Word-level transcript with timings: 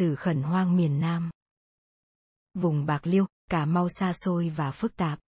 sử 0.00 0.14
khẩn 0.14 0.42
hoang 0.42 0.76
miền 0.76 1.00
Nam. 1.00 1.30
Vùng 2.54 2.86
Bạc 2.86 3.06
Liêu, 3.06 3.26
Cà 3.50 3.64
Mau 3.64 3.88
xa 3.88 4.12
xôi 4.12 4.48
và 4.48 4.70
phức 4.70 4.96
tạp. 4.96 5.18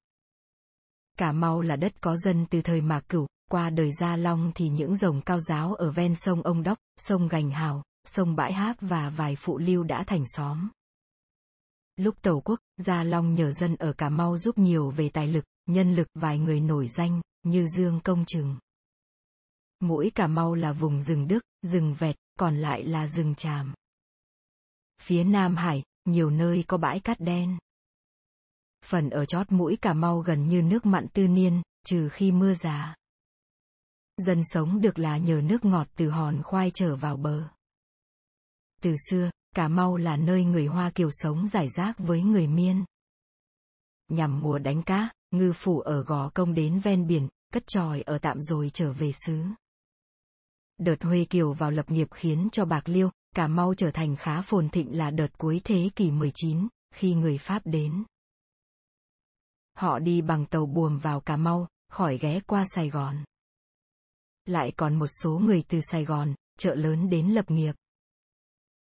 Cà 1.19 1.33
Mau 1.33 1.61
là 1.61 1.77
đất 1.77 2.01
có 2.01 2.17
dân 2.17 2.47
từ 2.51 2.63
thời 2.63 2.81
Mạc 2.81 3.01
Cửu, 3.09 3.27
qua 3.51 3.71
đời 3.71 3.91
Gia 4.01 4.17
Long 4.17 4.53
thì 4.55 4.69
những 4.69 4.97
rồng 4.97 5.21
cao 5.21 5.41
giáo 5.41 5.75
ở 5.75 5.91
ven 5.91 6.15
sông 6.15 6.43
Ông 6.43 6.63
Đốc, 6.63 6.79
sông 6.97 7.29
Gành 7.29 7.51
Hào, 7.51 7.83
sông 8.05 8.37
Bãi 8.37 8.53
Háp 8.53 8.77
và 8.81 9.11
vài 9.11 9.37
phụ 9.37 9.59
lưu 9.59 9.83
đã 9.83 10.05
thành 10.07 10.25
xóm. 10.27 10.69
Lúc 11.97 12.15
tàu 12.23 12.41
quốc, 12.41 12.61
Gia 12.77 13.05
Long 13.05 13.35
nhờ 13.35 13.53
dân 13.53 13.77
ở 13.77 13.93
Cà 13.93 14.09
Mau 14.09 14.39
giúp 14.39 14.59
nhiều 14.59 14.91
về 14.91 15.09
tài 15.09 15.27
lực, 15.27 15.45
nhân 15.67 15.95
lực 15.95 16.09
vài 16.15 16.39
người 16.39 16.61
nổi 16.61 16.89
danh, 16.89 17.21
như 17.43 17.67
Dương 17.67 18.01
Công 18.01 18.25
Trừng. 18.27 18.57
Mũi 19.81 20.11
Cà 20.15 20.27
Mau 20.27 20.55
là 20.55 20.73
vùng 20.73 21.03
rừng 21.03 21.29
Đức, 21.29 21.41
rừng 21.63 21.95
vẹt, 21.95 22.17
còn 22.39 22.57
lại 22.57 22.85
là 22.85 23.07
rừng 23.07 23.35
tràm. 23.35 23.75
Phía 25.03 25.25
Nam 25.25 25.57
Hải, 25.57 25.83
nhiều 26.05 26.31
nơi 26.31 26.65
có 26.67 26.79
bãi 26.79 27.01
cát 27.01 27.21
đen. 27.21 27.59
Phần 28.85 29.11
ở 29.11 29.25
chót 29.25 29.53
mũi 29.53 29.77
Cà 29.77 29.95
Mau 29.95 30.19
gần 30.19 30.49
như 30.49 30.63
nước 30.63 30.87
mặn 30.87 31.07
tư 31.09 31.29
niên, 31.29 31.63
trừ 31.87 32.09
khi 32.09 32.33
mưa 32.33 32.53
già. 32.55 32.95
Dân 34.17 34.45
sống 34.45 34.81
được 34.81 34.99
là 34.99 35.19
nhờ 35.19 35.41
nước 35.45 35.65
ngọt 35.65 35.89
từ 35.97 36.09
hòn 36.11 36.43
khoai 36.43 36.71
trở 36.75 36.97
vào 36.97 37.17
bờ. 37.17 37.49
Từ 38.83 38.95
xưa, 39.11 39.31
Cà 39.55 39.69
Mau 39.69 39.97
là 39.97 40.17
nơi 40.17 40.45
người 40.45 40.67
Hoa 40.67 40.91
Kiều 40.91 41.11
sống 41.13 41.47
giải 41.49 41.69
rác 41.69 41.99
với 41.99 42.23
người 42.23 42.47
Miên. 42.47 42.85
Nhằm 44.09 44.41
mùa 44.41 44.59
đánh 44.59 44.83
cá, 44.83 45.09
ngư 45.31 45.53
phủ 45.53 45.81
ở 45.81 46.03
Gò 46.03 46.29
Công 46.29 46.55
đến 46.55 46.81
ven 46.81 47.07
biển, 47.07 47.29
cất 47.53 47.67
tròi 47.67 48.01
ở 48.01 48.19
tạm 48.19 48.41
rồi 48.41 48.71
trở 48.75 48.93
về 48.93 49.13
xứ. 49.27 49.43
Đợt 50.79 51.03
Huê 51.03 51.25
Kiều 51.25 51.53
vào 51.53 51.71
lập 51.71 51.91
nghiệp 51.91 52.09
khiến 52.11 52.49
cho 52.53 52.65
Bạc 52.65 52.89
Liêu, 52.89 53.11
Cà 53.37 53.49
Mau 53.49 53.75
trở 53.75 53.91
thành 53.91 54.17
khá 54.17 54.41
phồn 54.41 54.69
thịnh 54.69 54.99
là 54.99 55.11
đợt 55.11 55.39
cuối 55.39 55.61
thế 55.65 55.91
kỷ 55.97 56.11
19, 56.11 56.69
khi 56.95 57.15
người 57.15 57.39
Pháp 57.39 57.63
đến. 57.65 58.05
Họ 59.77 59.99
đi 59.99 60.23
bằng 60.23 60.47
tàu 60.47 60.67
buồm 60.67 60.99
vào 60.99 61.21
Cà 61.21 61.37
Mau, 61.37 61.69
khỏi 61.89 62.19
ghé 62.19 62.41
qua 62.47 62.65
Sài 62.75 62.91
Gòn. 62.91 63.25
Lại 64.47 64.73
còn 64.77 64.99
một 64.99 65.07
số 65.23 65.39
người 65.39 65.65
từ 65.69 65.81
Sài 65.91 66.05
Gòn, 66.05 66.35
chợ 66.59 66.75
lớn 66.75 67.11
đến 67.11 67.29
lập 67.29 67.51
nghiệp. 67.51 67.75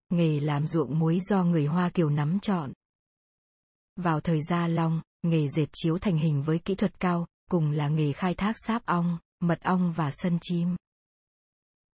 Nghề 0.10 0.40
làm 0.40 0.68
ruộng 0.68 1.00
muối 1.00 1.20
do 1.20 1.44
người 1.44 1.66
Hoa 1.66 1.90
Kiều 1.90 2.10
nắm 2.10 2.40
chọn. 2.40 2.74
Vào 3.96 4.20
thời 4.20 4.40
Gia 4.50 4.68
Long, 4.68 5.02
nghề 5.22 5.48
dệt 5.48 5.68
chiếu 5.74 5.98
thành 5.98 6.18
hình 6.18 6.44
với 6.44 6.60
kỹ 6.60 6.76
thuật 6.76 7.00
cao, 7.00 7.28
cùng 7.52 7.72
là 7.72 7.88
nghề 7.88 8.14
khai 8.14 8.34
thác 8.34 8.56
sáp 8.68 8.86
ong, 8.86 9.18
mật 9.40 9.62
ong 9.62 9.94
và 9.94 10.12
sân 10.14 10.38
chim. 10.42 10.76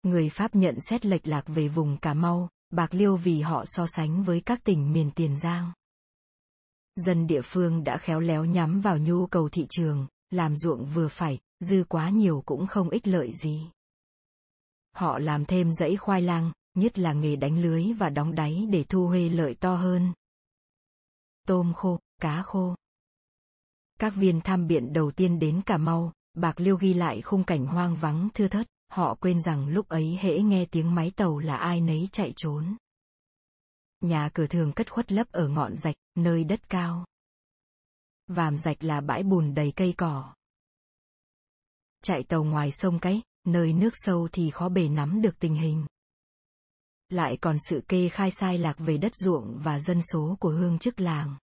Người 0.03 0.29
Pháp 0.29 0.55
nhận 0.55 0.75
xét 0.79 1.05
lệch 1.05 1.27
lạc 1.27 1.43
về 1.47 1.67
vùng 1.67 1.97
Cà 1.97 2.13
Mau, 2.13 2.49
Bạc 2.69 2.93
Liêu 2.93 3.15
vì 3.15 3.41
họ 3.41 3.63
so 3.67 3.85
sánh 3.87 4.23
với 4.23 4.41
các 4.41 4.63
tỉnh 4.63 4.93
miền 4.93 5.11
Tiền 5.15 5.37
Giang. 5.37 5.71
Dân 6.95 7.27
địa 7.27 7.41
phương 7.43 7.83
đã 7.83 7.97
khéo 7.97 8.19
léo 8.19 8.45
nhắm 8.45 8.81
vào 8.81 8.97
nhu 8.97 9.27
cầu 9.27 9.49
thị 9.49 9.65
trường, 9.69 10.07
làm 10.29 10.57
ruộng 10.57 10.85
vừa 10.85 11.07
phải, 11.07 11.39
dư 11.59 11.83
quá 11.89 12.09
nhiều 12.09 12.43
cũng 12.45 12.67
không 12.67 12.89
ích 12.89 13.07
lợi 13.07 13.31
gì. 13.43 13.69
Họ 14.95 15.19
làm 15.19 15.45
thêm 15.45 15.71
dãy 15.71 15.95
khoai 15.95 16.21
lang, 16.21 16.51
nhất 16.75 16.99
là 16.99 17.13
nghề 17.13 17.35
đánh 17.35 17.61
lưới 17.61 17.93
và 17.93 18.09
đóng 18.09 18.35
đáy 18.35 18.67
để 18.69 18.83
thu 18.83 19.07
huê 19.07 19.29
lợi 19.29 19.55
to 19.55 19.75
hơn. 19.75 20.13
Tôm 21.47 21.73
khô, 21.73 21.99
cá 22.21 22.41
khô. 22.41 22.75
Các 23.99 24.15
viên 24.15 24.41
tham 24.41 24.67
biện 24.67 24.93
đầu 24.93 25.11
tiên 25.11 25.39
đến 25.39 25.61
Cà 25.65 25.77
Mau, 25.77 26.13
Bạc 26.33 26.59
Liêu 26.59 26.77
ghi 26.77 26.93
lại 26.93 27.21
khung 27.21 27.43
cảnh 27.43 27.65
hoang 27.65 27.95
vắng 27.95 28.29
thưa 28.33 28.47
thớt, 28.47 28.67
họ 28.89 29.15
quên 29.15 29.41
rằng 29.41 29.67
lúc 29.67 29.87
ấy 29.87 30.17
hễ 30.21 30.41
nghe 30.41 30.65
tiếng 30.65 30.95
máy 30.95 31.11
tàu 31.15 31.39
là 31.39 31.57
ai 31.57 31.81
nấy 31.81 32.09
chạy 32.11 32.33
trốn. 32.35 32.77
Nhà 34.01 34.29
cửa 34.33 34.47
thường 34.47 34.71
cất 34.71 34.91
khuất 34.91 35.11
lấp 35.11 35.27
ở 35.31 35.47
ngọn 35.47 35.77
rạch, 35.77 35.95
nơi 36.15 36.43
đất 36.43 36.69
cao. 36.69 37.05
Vàm 38.27 38.57
rạch 38.57 38.83
là 38.83 39.01
bãi 39.01 39.23
bùn 39.23 39.53
đầy 39.53 39.73
cây 39.75 39.93
cỏ. 39.97 40.33
Chạy 42.03 42.23
tàu 42.23 42.43
ngoài 42.43 42.71
sông 42.71 42.99
cái, 42.99 43.21
nơi 43.45 43.73
nước 43.73 43.93
sâu 43.93 44.27
thì 44.31 44.51
khó 44.51 44.69
bề 44.69 44.89
nắm 44.89 45.21
được 45.21 45.39
tình 45.39 45.55
hình. 45.55 45.85
Lại 47.09 47.37
còn 47.41 47.57
sự 47.69 47.81
kê 47.87 48.09
khai 48.09 48.31
sai 48.31 48.57
lạc 48.57 48.75
về 48.77 48.97
đất 48.97 49.15
ruộng 49.15 49.59
và 49.63 49.79
dân 49.79 50.01
số 50.01 50.37
của 50.39 50.49
hương 50.49 50.79
chức 50.79 50.99
làng. 50.99 51.37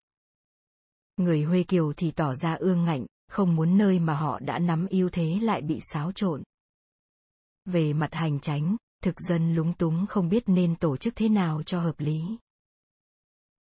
Người 1.17 1.43
Huê 1.43 1.63
Kiều 1.63 1.93
thì 1.97 2.11
tỏ 2.11 2.35
ra 2.35 2.55
ương 2.55 2.85
ngạnh, 2.85 3.07
không 3.29 3.57
muốn 3.57 3.79
nơi 3.79 3.99
mà 3.99 4.17
họ 4.17 4.39
đã 4.39 4.59
nắm 4.59 4.87
ưu 4.91 5.09
thế 5.09 5.39
lại 5.43 5.63
bị 5.63 5.79
xáo 5.81 6.13
trộn. 6.13 6.43
Về 7.67 7.93
mặt 7.93 8.15
hành 8.15 8.41
tránh, 8.41 8.77
thực 9.03 9.21
dân 9.21 9.55
lúng 9.55 9.75
túng 9.75 10.07
không 10.07 10.29
biết 10.29 10.43
nên 10.47 10.77
tổ 10.77 10.97
chức 10.97 11.17
thế 11.17 11.29
nào 11.29 11.63
cho 11.63 11.81
hợp 11.81 12.01
lý. 12.01 12.23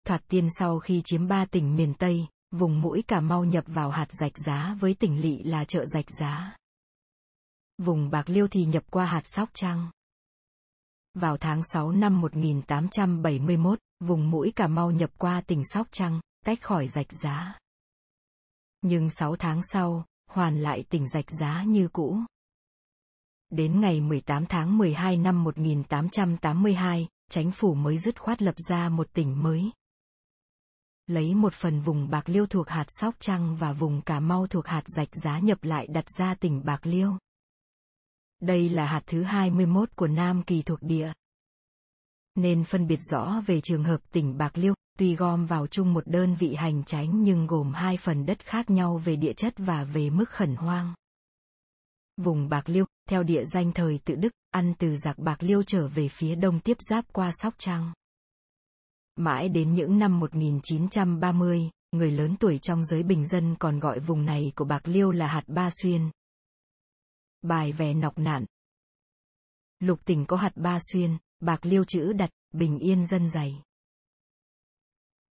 Thoạt 0.05 0.22
tiên 0.28 0.49
sau 0.59 0.78
khi 0.78 1.03
chiếm 1.05 1.28
ba 1.28 1.44
tỉnh 1.44 1.77
miền 1.77 1.94
Tây, 1.94 2.27
vùng 2.50 2.81
mũi 2.81 3.03
Cà 3.03 3.21
Mau 3.21 3.45
nhập 3.45 3.65
vào 3.66 3.91
hạt 3.91 4.06
rạch 4.12 4.39
giá 4.47 4.77
với 4.81 4.95
tỉnh 4.95 5.21
lỵ 5.21 5.43
là 5.43 5.65
chợ 5.65 5.84
rạch 5.87 6.11
giá. 6.21 6.56
Vùng 7.78 8.11
Bạc 8.11 8.28
Liêu 8.28 8.49
thì 8.49 8.65
nhập 8.65 8.84
qua 8.91 9.06
hạt 9.06 9.22
Sóc 9.25 9.50
Trăng. 9.53 9.91
Vào 11.15 11.37
tháng 11.37 11.62
6 11.65 11.93
năm 11.93 12.21
1871, 12.21 13.78
vùng 14.00 14.31
mũi 14.31 14.53
Cà 14.56 14.66
Mau 14.66 14.91
nhập 14.91 15.11
qua 15.19 15.41
tỉnh 15.47 15.62
Sóc 15.65 15.87
Trăng, 15.91 16.21
tách 16.45 16.62
khỏi 16.62 16.89
rạch 16.89 17.12
giá. 17.22 17.59
Nhưng 18.83 19.11
6 19.11 19.37
tháng 19.37 19.61
sau, 19.72 20.05
hoàn 20.31 20.62
lại 20.62 20.84
tỉnh 20.89 21.09
rạch 21.09 21.31
giá 21.41 21.62
như 21.62 21.89
cũ. 21.93 22.21
Đến 23.51 23.81
ngày 23.81 24.01
18 24.01 24.47
tháng 24.47 24.79
12 24.79 25.17
năm 25.17 25.45
1882, 25.45 27.09
chính 27.31 27.51
phủ 27.51 27.75
mới 27.75 27.99
dứt 27.99 28.21
khoát 28.21 28.43
lập 28.43 28.55
ra 28.69 28.89
một 28.89 29.12
tỉnh 29.12 29.43
mới. 29.43 29.71
Lấy 31.07 31.34
một 31.34 31.53
phần 31.53 31.81
vùng 31.81 32.11
Bạc 32.11 32.29
Liêu 32.29 32.47
thuộc 32.47 32.69
hạt 32.69 32.84
Sóc 32.89 33.15
Trăng 33.21 33.57
và 33.57 33.73
vùng 33.73 34.03
Cà 34.03 34.21
Mau 34.21 34.47
thuộc 34.47 34.67
hạt 34.67 34.83
Rạch 34.87 35.09
Giá 35.25 35.39
nhập 35.39 35.65
lại 35.65 35.87
đặt 35.87 36.05
ra 36.19 36.34
tỉnh 36.34 36.65
Bạc 36.65 36.87
Liêu. 36.87 37.12
Đây 38.41 38.69
là 38.69 38.87
hạt 38.87 39.03
thứ 39.07 39.23
21 39.23 39.97
của 39.97 40.07
Nam 40.07 40.43
Kỳ 40.43 40.63
thuộc 40.63 40.83
địa. 40.83 41.13
Nên 42.34 42.65
phân 42.65 42.87
biệt 42.87 42.99
rõ 43.11 43.43
về 43.47 43.61
trường 43.61 43.84
hợp 43.84 44.01
tỉnh 44.13 44.39
Bạc 44.39 44.59
Liêu, 44.59 44.75
tuy 44.99 45.17
gom 45.17 45.47
vào 45.47 45.67
chung 45.67 45.95
một 45.95 46.07
đơn 46.07 46.34
vị 46.34 46.55
hành 46.55 46.84
tránh 46.84 47.23
nhưng 47.23 47.47
gồm 47.47 47.73
hai 47.75 47.97
phần 47.97 48.27
đất 48.27 48.45
khác 48.45 48.71
nhau 48.71 48.97
về 49.05 49.17
địa 49.17 49.33
chất 49.33 49.55
và 49.57 49.84
về 49.84 50.11
mức 50.11 50.31
khẩn 50.31 50.57
hoang. 50.57 50.95
Vùng 52.16 52.49
Bạc 52.49 52.69
Liêu, 52.69 52.84
theo 53.09 53.22
địa 53.22 53.44
danh 53.44 53.72
thời 53.72 53.99
tự 54.04 54.15
Đức, 54.15 54.32
ăn 54.50 54.75
từ 54.78 54.97
giặc 54.97 55.19
Bạc 55.19 55.43
Liêu 55.43 55.62
trở 55.62 55.88
về 55.88 56.09
phía 56.09 56.34
đông 56.34 56.60
tiếp 56.60 56.77
giáp 56.91 57.12
qua 57.12 57.31
Sóc 57.32 57.54
Trăng. 57.59 57.93
Mãi 59.16 59.49
đến 59.49 59.75
những 59.75 59.99
năm 59.99 60.19
1930, 60.19 61.71
người 61.93 62.10
lớn 62.10 62.37
tuổi 62.41 62.59
trong 62.59 62.84
giới 62.84 63.03
bình 63.03 63.27
dân 63.27 63.56
còn 63.59 63.78
gọi 63.78 64.00
vùng 64.00 64.25
này 64.25 64.53
của 64.56 64.65
Bạc 64.65 64.88
Liêu 64.88 65.10
là 65.10 65.27
hạt 65.27 65.44
Ba 65.47 65.71
Xuyên. 65.82 66.10
Bài 67.43 67.72
về 67.72 67.94
nọc 67.94 68.19
nạn 68.19 68.44
Lục 69.78 70.04
tỉnh 70.04 70.27
có 70.27 70.37
hạt 70.37 70.53
Ba 70.54 70.78
Xuyên, 70.93 71.16
Bạc 71.41 71.66
Liêu 71.66 71.84
chữ 71.84 72.12
đặt, 72.12 72.31
bình 72.53 72.78
yên 72.78 73.06
dân 73.06 73.28
dày. 73.28 73.62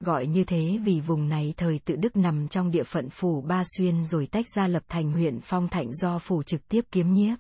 Gọi 0.05 0.27
như 0.27 0.43
thế 0.43 0.79
vì 0.83 1.01
vùng 1.01 1.29
này 1.29 1.53
thời 1.57 1.79
tự 1.79 1.95
Đức 1.95 2.15
nằm 2.15 2.47
trong 2.47 2.71
địa 2.71 2.83
phận 2.83 3.09
phủ 3.09 3.41
Ba 3.41 3.63
Xuyên 3.77 4.05
rồi 4.05 4.27
tách 4.27 4.45
ra 4.55 4.67
lập 4.67 4.83
thành 4.87 5.11
huyện 5.11 5.39
Phong 5.43 5.67
Thạnh 5.67 5.93
do 5.93 6.19
phủ 6.19 6.43
trực 6.43 6.67
tiếp 6.67 6.85
kiếm 6.91 7.13
nhiếp. 7.13 7.39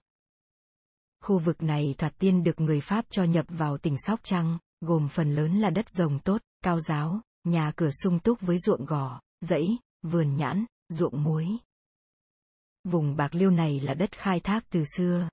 Khu 1.23 1.37
vực 1.37 1.63
này 1.63 1.95
thoạt 1.97 2.13
tiên 2.19 2.43
được 2.43 2.59
người 2.59 2.81
Pháp 2.81 3.05
cho 3.09 3.23
nhập 3.23 3.45
vào 3.49 3.77
tỉnh 3.77 3.95
Sóc 3.97 4.19
Trăng, 4.23 4.57
gồm 4.81 5.07
phần 5.07 5.35
lớn 5.35 5.59
là 5.59 5.69
đất 5.69 5.89
rồng 5.89 6.19
tốt, 6.19 6.41
cao 6.63 6.79
giáo, 6.79 7.21
nhà 7.43 7.71
cửa 7.75 7.89
sung 8.03 8.19
túc 8.19 8.41
với 8.41 8.57
ruộng 8.57 8.85
gò, 8.85 9.19
dãy, 9.41 9.77
vườn 10.03 10.35
nhãn, 10.35 10.65
ruộng 10.89 11.23
muối. 11.23 11.47
Vùng 12.83 13.15
Bạc 13.15 13.35
Liêu 13.35 13.51
này 13.51 13.79
là 13.79 13.93
đất 13.93 14.17
khai 14.17 14.39
thác 14.39 14.69
từ 14.69 14.83
xưa. 14.97 15.29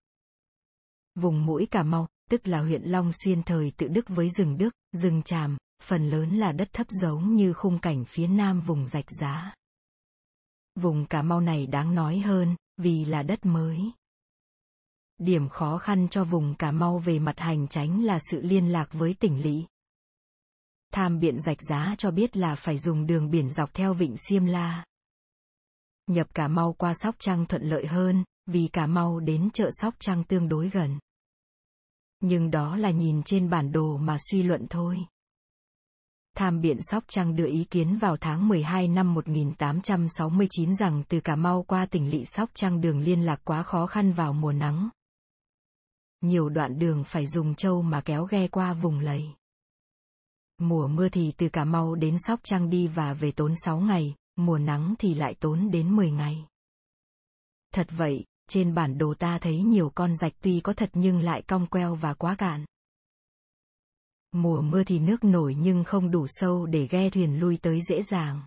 Vùng 1.15 1.47
mũi 1.47 1.67
Cà 1.71 1.83
Mau, 1.83 2.09
tức 2.31 2.49
là 2.49 2.61
huyện 2.61 2.83
Long 2.83 3.11
Xuyên 3.13 3.43
thời 3.43 3.73
tự 3.77 3.89
Đức 3.89 4.09
với 4.09 4.29
rừng 4.31 4.59
Đức, 4.59 4.75
rừng 4.93 5.23
Tràm, 5.23 5.57
phần 5.83 6.11
lớn 6.11 6.37
là 6.37 6.53
đất 6.53 6.69
thấp 6.73 6.87
giống 6.91 7.35
như 7.35 7.53
khung 7.53 7.79
cảnh 7.79 8.05
phía 8.05 8.27
nam 8.27 8.61
vùng 8.61 8.89
rạch 8.89 9.11
giá. 9.11 9.55
Vùng 10.75 11.07
Cà 11.07 11.23
Mau 11.23 11.41
này 11.41 11.67
đáng 11.67 11.95
nói 11.95 12.19
hơn, 12.19 12.57
vì 12.77 13.05
là 13.05 13.23
đất 13.23 13.47
mới. 13.47 13.93
Điểm 15.19 15.49
khó 15.49 15.79
khăn 15.79 16.09
cho 16.09 16.25
vùng 16.25 16.55
Cà 16.55 16.73
Mau 16.73 16.99
về 16.99 17.19
mặt 17.19 17.39
hành 17.39 17.69
tránh 17.69 18.05
là 18.05 18.19
sự 18.31 18.41
liên 18.43 18.73
lạc 18.73 18.89
với 18.93 19.15
tỉnh 19.21 19.43
lỵ. 19.43 19.65
Tham 20.93 21.19
biện 21.19 21.41
rạch 21.41 21.63
giá 21.63 21.95
cho 21.99 22.11
biết 22.11 22.37
là 22.37 22.55
phải 22.55 22.79
dùng 22.79 23.07
đường 23.07 23.31
biển 23.31 23.51
dọc 23.51 23.75
theo 23.75 23.95
vịnh 23.95 24.17
Siêm 24.17 24.45
La. 24.45 24.85
Nhập 26.07 26.35
Cà 26.35 26.49
Mau 26.49 26.73
qua 26.73 26.95
Sóc 26.95 27.15
Trăng 27.19 27.47
thuận 27.47 27.63
lợi 27.63 27.87
hơn, 27.87 28.25
vì 28.47 28.69
Cà 28.73 28.87
Mau 28.87 29.21
đến 29.21 29.51
chợ 29.53 29.71
Sóc 29.73 29.95
Trăng 29.99 30.25
tương 30.25 30.49
đối 30.49 30.71
gần. 30.71 30.99
Nhưng 32.21 32.51
đó 32.51 32.77
là 32.77 32.91
nhìn 32.91 33.23
trên 33.23 33.51
bản 33.51 33.73
đồ 33.73 33.97
mà 33.97 34.17
suy 34.31 34.43
luận 34.43 34.67
thôi. 34.71 34.99
Tham 36.37 36.61
biện 36.61 36.79
Sóc 36.81 37.05
Trăng 37.09 37.37
đưa 37.37 37.47
ý 37.47 37.65
kiến 37.65 37.97
vào 37.97 38.17
tháng 38.17 38.49
12 38.49 38.89
năm 38.89 39.15
1869 39.15 40.75
rằng 40.75 41.03
từ 41.09 41.21
Cà 41.21 41.37
Mau 41.37 41.63
qua 41.63 41.87
tỉnh 41.87 42.11
Lị 42.11 42.25
Sóc 42.25 42.51
Trăng 42.55 42.81
đường 42.81 43.01
liên 43.01 43.21
lạc 43.21 43.41
quá 43.45 43.63
khó 43.63 43.87
khăn 43.87 44.13
vào 44.13 44.33
mùa 44.33 44.53
nắng, 44.53 44.89
nhiều 46.23 46.49
đoạn 46.49 46.79
đường 46.79 47.05
phải 47.05 47.27
dùng 47.27 47.55
trâu 47.55 47.83
mà 47.83 48.01
kéo 48.01 48.25
ghe 48.25 48.49
qua 48.49 48.73
vùng 48.73 49.01
lầy. 49.01 49.25
Mùa 50.59 50.89
mưa 50.89 51.09
thì 51.09 51.33
từ 51.37 51.49
Cà 51.49 51.65
Mau 51.65 51.95
đến 51.95 52.17
Sóc 52.27 52.41
Trăng 52.43 52.71
đi 52.71 52.89
và 52.89 53.15
về 53.15 53.33
tốn 53.33 53.55
6 53.65 53.81
ngày, 53.81 54.15
mùa 54.37 54.59
nắng 54.59 54.95
thì 54.99 55.15
lại 55.15 55.35
tốn 55.41 55.71
đến 55.71 55.97
10 55.97 56.11
ngày. 56.11 56.47
Thật 57.75 57.87
vậy, 57.91 58.25
trên 58.49 58.75
bản 58.75 58.99
đồ 58.99 59.15
ta 59.19 59.39
thấy 59.39 59.63
nhiều 59.63 59.93
con 59.95 60.17
rạch 60.17 60.33
tuy 60.43 60.61
có 60.61 60.73
thật 60.73 60.91
nhưng 60.93 61.19
lại 61.19 61.43
cong 61.43 61.67
queo 61.67 61.95
và 61.95 62.15
quá 62.15 62.35
cạn. 62.35 62.65
Mùa 64.33 64.63
mưa 64.63 64.85
thì 64.85 64.99
nước 64.99 65.25
nổi 65.25 65.55
nhưng 65.59 65.85
không 65.85 66.11
đủ 66.11 66.27
sâu 66.29 66.67
để 66.67 66.87
ghe 66.91 67.11
thuyền 67.11 67.41
lui 67.41 67.57
tới 67.57 67.81
dễ 67.89 68.03
dàng. 68.03 68.43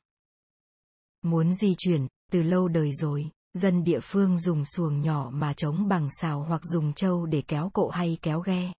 Muốn 1.22 1.54
di 1.54 1.76
chuyển, 1.78 2.08
từ 2.32 2.42
lâu 2.42 2.68
đời 2.68 2.94
rồi, 2.94 3.30
dân 3.54 3.84
địa 3.84 4.00
phương 4.00 4.40
dùng 4.40 4.66
xuồng 4.66 5.02
nhỏ 5.02 5.30
mà 5.34 5.54
chống 5.54 5.88
bằng 5.88 6.10
xào 6.22 6.44
hoặc 6.44 6.62
dùng 6.64 6.94
trâu 6.94 7.26
để 7.26 7.44
kéo 7.48 7.70
cộ 7.74 7.90
hay 7.90 8.18
kéo 8.22 8.40
ghe. 8.40 8.74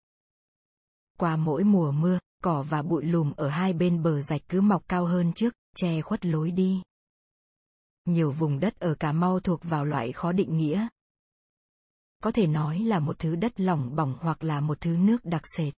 Qua 1.18 1.36
mỗi 1.36 1.64
mùa 1.64 1.92
mưa, 1.92 2.18
cỏ 2.42 2.62
và 2.62 2.82
bụi 2.82 3.04
lùm 3.04 3.32
ở 3.36 3.48
hai 3.48 3.72
bên 3.72 4.02
bờ 4.02 4.22
rạch 4.22 4.42
cứ 4.48 4.60
mọc 4.60 4.88
cao 4.88 5.06
hơn 5.06 5.32
trước, 5.32 5.54
che 5.76 6.00
khuất 6.02 6.26
lối 6.26 6.50
đi. 6.50 6.82
Nhiều 8.04 8.30
vùng 8.30 8.60
đất 8.60 8.78
ở 8.78 8.94
Cà 8.94 9.12
Mau 9.12 9.40
thuộc 9.40 9.60
vào 9.62 9.84
loại 9.84 10.12
khó 10.12 10.32
định 10.32 10.56
nghĩa. 10.56 10.88
Có 12.22 12.30
thể 12.30 12.46
nói 12.46 12.78
là 12.78 12.98
một 12.98 13.18
thứ 13.18 13.36
đất 13.36 13.60
lỏng 13.60 13.96
bỏng 13.96 14.16
hoặc 14.20 14.44
là 14.44 14.60
một 14.60 14.80
thứ 14.80 14.96
nước 14.96 15.24
đặc 15.24 15.42
sệt. 15.56 15.74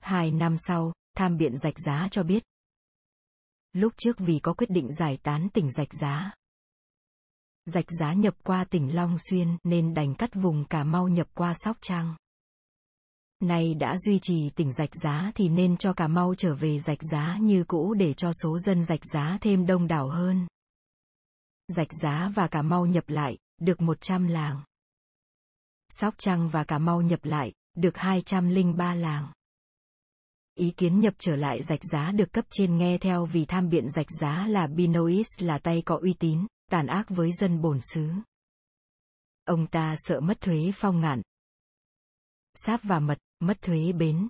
Hai 0.00 0.30
năm 0.30 0.56
sau, 0.58 0.92
tham 1.16 1.36
biện 1.36 1.56
rạch 1.56 1.78
giá 1.78 2.08
cho 2.10 2.22
biết. 2.22 2.42
Lúc 3.72 3.92
trước 3.96 4.18
vì 4.18 4.38
có 4.38 4.52
quyết 4.52 4.70
định 4.70 4.92
giải 4.92 5.18
tán 5.22 5.48
tỉnh 5.52 5.70
rạch 5.70 5.94
giá. 6.00 6.32
Rạch 7.66 7.90
giá 8.00 8.12
nhập 8.12 8.34
qua 8.44 8.64
tỉnh 8.64 8.94
Long 8.94 9.16
Xuyên 9.18 9.56
nên 9.64 9.94
đành 9.94 10.14
cắt 10.14 10.30
vùng 10.34 10.64
Cà 10.64 10.84
Mau 10.84 11.08
nhập 11.08 11.26
qua 11.34 11.54
Sóc 11.56 11.76
Trăng. 11.80 12.16
Nay 13.40 13.74
đã 13.74 13.96
duy 13.96 14.18
trì 14.22 14.50
tỉnh 14.50 14.72
rạch 14.72 14.94
giá 15.02 15.32
thì 15.34 15.48
nên 15.48 15.76
cho 15.76 15.92
Cà 15.92 16.08
Mau 16.08 16.34
trở 16.34 16.54
về 16.54 16.78
rạch 16.78 17.02
giá 17.12 17.36
như 17.40 17.64
cũ 17.64 17.94
để 17.94 18.14
cho 18.14 18.32
số 18.32 18.58
dân 18.58 18.84
rạch 18.84 19.04
giá 19.12 19.38
thêm 19.40 19.66
đông 19.66 19.86
đảo 19.86 20.08
hơn. 20.08 20.46
Rạch 21.68 21.92
giá 22.02 22.30
và 22.34 22.48
Cà 22.48 22.62
Mau 22.62 22.86
nhập 22.86 23.04
lại, 23.08 23.38
được 23.60 23.80
100 23.80 24.26
làng. 24.26 24.62
Sóc 25.88 26.14
Trăng 26.18 26.48
và 26.48 26.64
Cà 26.64 26.78
Mau 26.78 27.00
nhập 27.00 27.20
lại, 27.22 27.52
được 27.76 27.96
203 27.96 28.94
làng. 28.94 29.32
Ý 30.54 30.70
kiến 30.70 31.00
nhập 31.00 31.14
trở 31.18 31.36
lại 31.36 31.62
rạch 31.62 31.84
giá 31.92 32.12
được 32.12 32.32
cấp 32.32 32.44
trên 32.50 32.76
nghe 32.76 32.98
theo 32.98 33.26
vì 33.26 33.44
tham 33.44 33.68
biện 33.68 33.90
rạch 33.90 34.10
giá 34.20 34.46
là 34.46 34.66
Binois 34.66 35.26
là 35.38 35.58
tay 35.58 35.82
có 35.86 35.98
uy 36.02 36.12
tín, 36.12 36.46
tàn 36.70 36.86
ác 36.86 37.08
với 37.08 37.32
dân 37.32 37.60
bổn 37.60 37.78
xứ. 37.94 38.10
Ông 39.44 39.66
ta 39.66 39.94
sợ 39.98 40.20
mất 40.20 40.40
thuế 40.40 40.70
phong 40.74 41.00
ngạn. 41.00 41.22
Sáp 42.54 42.80
và 42.82 43.00
mật, 43.00 43.18
mất 43.40 43.62
thuế 43.62 43.92
bến. 43.92 44.28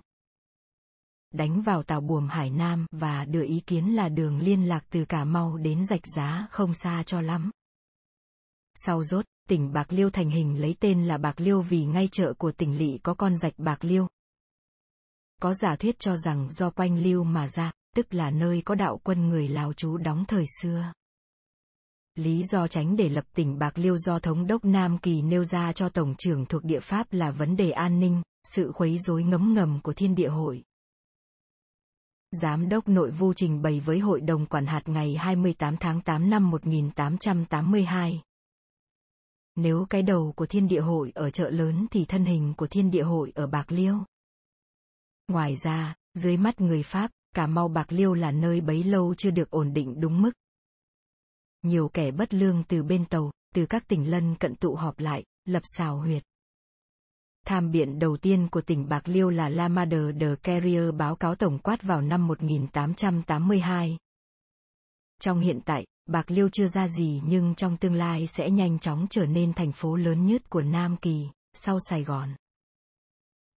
Đánh 1.33 1.61
vào 1.61 1.83
tàu 1.83 2.01
buồm 2.01 2.27
Hải 2.27 2.49
Nam 2.49 2.85
và 2.91 3.25
đưa 3.25 3.43
ý 3.43 3.59
kiến 3.65 3.95
là 3.95 4.09
đường 4.09 4.39
liên 4.39 4.67
lạc 4.67 4.85
từ 4.89 5.05
Cà 5.05 5.23
Mau 5.23 5.57
đến 5.57 5.85
rạch 5.85 6.07
giá 6.15 6.47
không 6.51 6.73
xa 6.73 7.03
cho 7.05 7.21
lắm. 7.21 7.51
Sau 8.75 9.03
rốt, 9.03 9.25
tỉnh 9.49 9.73
Bạc 9.73 9.93
Liêu 9.93 10.09
thành 10.09 10.29
hình 10.29 10.61
lấy 10.61 10.75
tên 10.79 11.03
là 11.03 11.17
Bạc 11.17 11.39
Liêu 11.39 11.61
vì 11.61 11.85
ngay 11.85 12.07
chợ 12.11 12.33
của 12.37 12.51
tỉnh 12.51 12.77
lỵ 12.77 12.97
có 13.03 13.13
con 13.13 13.37
rạch 13.37 13.53
Bạc 13.57 13.83
Liêu. 13.83 14.07
Có 15.41 15.53
giả 15.53 15.75
thuyết 15.75 15.99
cho 15.99 16.17
rằng 16.17 16.47
do 16.51 16.69
quanh 16.69 17.03
lưu 17.03 17.23
mà 17.23 17.47
ra, 17.47 17.71
tức 17.95 18.13
là 18.13 18.31
nơi 18.31 18.61
có 18.65 18.75
đạo 18.75 18.99
quân 19.03 19.29
người 19.29 19.47
Lào 19.47 19.73
trú 19.73 19.97
đóng 19.97 20.25
thời 20.27 20.45
xưa. 20.61 20.93
Lý 22.15 22.43
do 22.43 22.67
tránh 22.67 22.95
để 22.95 23.09
lập 23.09 23.23
tỉnh 23.35 23.59
Bạc 23.59 23.77
Liêu 23.77 23.97
do 23.97 24.19
Thống 24.19 24.47
đốc 24.47 24.65
Nam 24.65 24.97
Kỳ 24.97 25.21
nêu 25.21 25.43
ra 25.43 25.73
cho 25.73 25.89
Tổng 25.89 26.15
trưởng 26.17 26.45
thuộc 26.45 26.63
địa 26.63 26.79
Pháp 26.79 27.07
là 27.11 27.31
vấn 27.31 27.55
đề 27.55 27.71
an 27.71 27.99
ninh, 27.99 28.21
sự 28.55 28.71
khuấy 28.71 28.97
rối 28.97 29.23
ngấm 29.23 29.53
ngầm 29.53 29.79
của 29.83 29.93
thiên 29.93 30.15
địa 30.15 30.29
hội. 30.29 30.63
Giám 32.41 32.69
đốc 32.69 32.87
nội 32.87 33.11
vu 33.11 33.33
trình 33.33 33.61
bày 33.61 33.79
với 33.79 33.99
Hội 33.99 34.21
đồng 34.21 34.45
Quản 34.45 34.65
hạt 34.65 34.81
ngày 34.85 35.15
28 35.15 35.77
tháng 35.77 36.01
8 36.01 36.29
năm 36.29 36.49
1882. 36.49 38.21
Nếu 39.55 39.85
cái 39.89 40.01
đầu 40.01 40.33
của 40.35 40.45
thiên 40.45 40.67
địa 40.67 40.81
hội 40.81 41.11
ở 41.15 41.29
chợ 41.29 41.49
lớn 41.49 41.87
thì 41.91 42.05
thân 42.05 42.25
hình 42.25 42.53
của 42.57 42.67
thiên 42.67 42.91
địa 42.91 43.03
hội 43.03 43.31
ở 43.35 43.47
Bạc 43.47 43.71
Liêu. 43.71 43.97
Ngoài 45.31 45.55
ra, 45.55 45.95
dưới 46.13 46.37
mắt 46.37 46.61
người 46.61 46.83
Pháp, 46.83 47.11
Cà 47.35 47.47
Mau 47.47 47.67
Bạc 47.67 47.91
Liêu 47.91 48.13
là 48.13 48.31
nơi 48.31 48.61
bấy 48.61 48.83
lâu 48.83 49.15
chưa 49.17 49.31
được 49.31 49.49
ổn 49.49 49.73
định 49.73 49.99
đúng 49.99 50.21
mức. 50.21 50.31
Nhiều 51.63 51.89
kẻ 51.93 52.11
bất 52.11 52.33
lương 52.33 52.63
từ 52.63 52.83
bên 52.83 53.05
tàu, 53.05 53.31
từ 53.55 53.65
các 53.65 53.87
tỉnh 53.87 54.11
lân 54.11 54.35
cận 54.35 54.55
tụ 54.55 54.75
họp 54.75 54.99
lại, 54.99 55.23
lập 55.45 55.61
xào 55.63 55.97
huyệt. 55.97 56.23
Tham 57.45 57.71
biện 57.71 57.99
đầu 57.99 58.17
tiên 58.17 58.47
của 58.51 58.61
tỉnh 58.61 58.89
Bạc 58.89 59.01
Liêu 59.05 59.29
là 59.29 59.49
Lamader 59.49 60.05
de 60.21 60.35
Carrier 60.43 60.93
báo 60.97 61.15
cáo 61.15 61.35
tổng 61.35 61.59
quát 61.59 61.83
vào 61.83 62.01
năm 62.01 62.27
1882. 62.27 63.97
Trong 65.21 65.39
hiện 65.39 65.59
tại, 65.65 65.85
Bạc 66.05 66.31
Liêu 66.31 66.49
chưa 66.51 66.67
ra 66.67 66.87
gì 66.87 67.21
nhưng 67.25 67.55
trong 67.55 67.77
tương 67.77 67.95
lai 67.95 68.27
sẽ 68.27 68.49
nhanh 68.49 68.79
chóng 68.79 69.07
trở 69.09 69.25
nên 69.25 69.53
thành 69.53 69.71
phố 69.71 69.95
lớn 69.95 70.25
nhất 70.25 70.49
của 70.49 70.61
Nam 70.61 70.97
Kỳ, 70.97 71.27
sau 71.53 71.77
Sài 71.89 72.03
Gòn. 72.03 72.29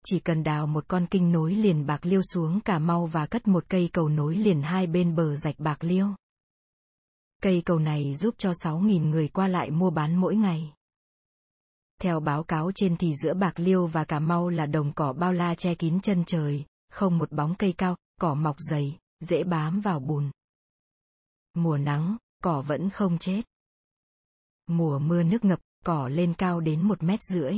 Chỉ 0.06 0.20
cần 0.20 0.42
đào 0.42 0.66
một 0.66 0.84
con 0.88 1.06
kinh 1.06 1.32
nối 1.32 1.54
liền 1.54 1.86
Bạc 1.86 2.06
Liêu 2.06 2.20
xuống 2.22 2.60
Cà 2.60 2.78
Mau 2.78 3.06
và 3.06 3.26
cất 3.26 3.48
một 3.48 3.64
cây 3.68 3.90
cầu 3.92 4.08
nối 4.08 4.36
liền 4.36 4.62
hai 4.62 4.86
bên 4.86 5.14
bờ 5.14 5.36
rạch 5.36 5.58
Bạc 5.58 5.84
Liêu. 5.84 6.06
Cây 7.42 7.62
cầu 7.64 7.78
này 7.78 8.14
giúp 8.14 8.34
cho 8.38 8.50
6.000 8.50 9.08
người 9.08 9.28
qua 9.28 9.48
lại 9.48 9.70
mua 9.70 9.90
bán 9.90 10.16
mỗi 10.16 10.36
ngày. 10.36 10.72
Theo 12.00 12.20
báo 12.20 12.44
cáo 12.44 12.72
trên 12.74 12.96
thì 12.96 13.12
giữa 13.22 13.34
Bạc 13.34 13.52
Liêu 13.56 13.86
và 13.86 14.04
Cà 14.04 14.18
Mau 14.18 14.48
là 14.48 14.66
đồng 14.66 14.92
cỏ 14.92 15.12
bao 15.12 15.32
la 15.32 15.54
che 15.54 15.74
kín 15.74 16.00
chân 16.00 16.24
trời, 16.24 16.64
không 16.90 17.18
một 17.18 17.32
bóng 17.32 17.54
cây 17.54 17.72
cao, 17.72 17.96
cỏ 18.20 18.34
mọc 18.34 18.56
dày, 18.58 18.98
dễ 19.20 19.44
bám 19.44 19.80
vào 19.80 20.00
bùn. 20.00 20.30
Mùa 21.54 21.78
nắng, 21.78 22.16
cỏ 22.42 22.62
vẫn 22.62 22.90
không 22.90 23.18
chết. 23.18 23.42
Mùa 24.66 24.98
mưa 24.98 25.22
nước 25.22 25.44
ngập, 25.44 25.60
cỏ 25.84 26.08
lên 26.08 26.34
cao 26.34 26.60
đến 26.60 26.82
một 26.82 27.02
mét 27.02 27.22
rưỡi. 27.22 27.56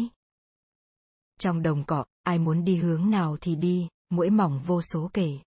Trong 1.38 1.62
đồng 1.62 1.84
cỏ, 1.84 2.04
ai 2.22 2.38
muốn 2.38 2.64
đi 2.64 2.76
hướng 2.76 3.10
nào 3.10 3.36
thì 3.40 3.56
đi, 3.56 3.88
mũi 4.10 4.30
mỏng 4.30 4.62
vô 4.66 4.82
số 4.82 5.10
kể. 5.12 5.38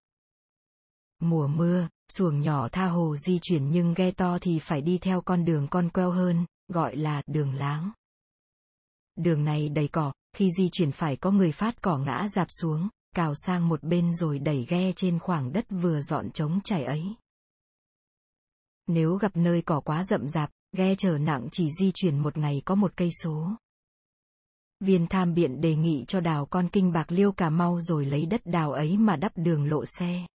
Mùa 1.19 1.47
mưa, 1.47 1.87
xuồng 2.17 2.41
nhỏ 2.41 2.67
tha 2.69 2.85
hồ 2.85 3.15
di 3.15 3.39
chuyển 3.41 3.71
nhưng 3.71 3.93
ghe 3.93 4.11
to 4.11 4.37
thì 4.41 4.59
phải 4.59 4.81
đi 4.81 4.97
theo 4.97 5.21
con 5.21 5.45
đường 5.45 5.67
con 5.71 5.89
queo 5.89 6.11
hơn, 6.11 6.45
gọi 6.67 6.95
là 6.95 7.21
đường 7.27 7.53
láng. 7.53 7.91
Đường 9.15 9.45
này 9.45 9.69
đầy 9.69 9.87
cỏ, 9.87 10.13
khi 10.33 10.49
di 10.57 10.69
chuyển 10.71 10.91
phải 10.91 11.15
có 11.15 11.31
người 11.31 11.51
phát 11.51 11.81
cỏ 11.81 11.97
ngã 11.97 12.27
dạp 12.27 12.47
xuống, 12.61 12.89
cào 13.15 13.33
sang 13.35 13.69
một 13.69 13.83
bên 13.83 14.13
rồi 14.13 14.39
đẩy 14.39 14.65
ghe 14.69 14.91
trên 14.95 15.19
khoảng 15.19 15.53
đất 15.53 15.65
vừa 15.69 16.01
dọn 16.01 16.31
trống 16.31 16.59
trải 16.63 16.83
ấy. 16.83 17.15
Nếu 18.87 19.15
gặp 19.15 19.31
nơi 19.35 19.61
cỏ 19.61 19.79
quá 19.79 20.03
rậm 20.03 20.27
rạp, 20.27 20.51
ghe 20.77 20.95
chở 20.95 21.17
nặng 21.17 21.47
chỉ 21.51 21.69
di 21.79 21.91
chuyển 21.93 22.19
một 22.19 22.37
ngày 22.37 22.61
có 22.65 22.75
một 22.75 22.93
cây 22.95 23.09
số. 23.23 23.55
Viên 24.79 25.07
tham 25.07 25.33
biện 25.33 25.61
đề 25.61 25.75
nghị 25.75 26.05
cho 26.07 26.19
đào 26.19 26.45
con 26.45 26.69
kinh 26.69 26.91
bạc 26.91 27.11
liêu 27.11 27.31
cà 27.31 27.49
mau 27.49 27.81
rồi 27.81 28.05
lấy 28.05 28.25
đất 28.25 28.41
đào 28.45 28.71
ấy 28.71 28.97
mà 28.97 29.15
đắp 29.15 29.31
đường 29.35 29.69
lộ 29.69 29.85
xe. 29.85 30.25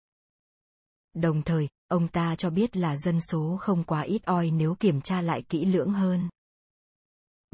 Đồng 1.15 1.43
thời, 1.43 1.69
ông 1.89 2.09
ta 2.09 2.37
cho 2.37 2.51
biết 2.51 2.77
là 2.77 2.97
dân 2.97 3.21
số 3.21 3.57
không 3.61 3.85
quá 3.85 4.01
ít 4.01 4.25
oi 4.25 4.51
nếu 4.51 4.75
kiểm 4.75 5.01
tra 5.01 5.21
lại 5.21 5.43
kỹ 5.49 5.65
lưỡng 5.65 5.93
hơn. 5.93 6.29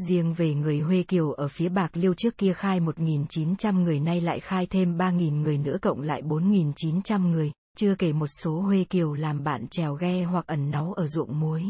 Riêng 0.08 0.34
về 0.34 0.54
người 0.54 0.80
Huê 0.80 1.02
Kiều 1.02 1.32
ở 1.32 1.48
phía 1.48 1.68
Bạc 1.68 1.96
Liêu 1.96 2.14
trước 2.14 2.38
kia 2.38 2.52
khai 2.52 2.80
1.900 2.80 3.82
người 3.82 4.00
nay 4.00 4.20
lại 4.20 4.40
khai 4.40 4.66
thêm 4.66 4.98
3.000 4.98 5.42
người 5.42 5.58
nữa 5.58 5.76
cộng 5.82 6.00
lại 6.00 6.22
4.900 6.22 7.30
người, 7.30 7.52
chưa 7.76 7.94
kể 7.94 8.12
một 8.12 8.26
số 8.26 8.60
Huê 8.60 8.84
Kiều 8.84 9.14
làm 9.14 9.44
bạn 9.44 9.68
trèo 9.70 9.94
ghe 9.94 10.22
hoặc 10.22 10.46
ẩn 10.46 10.70
náu 10.70 10.92
ở 10.92 11.06
ruộng 11.06 11.40
muối. 11.40 11.64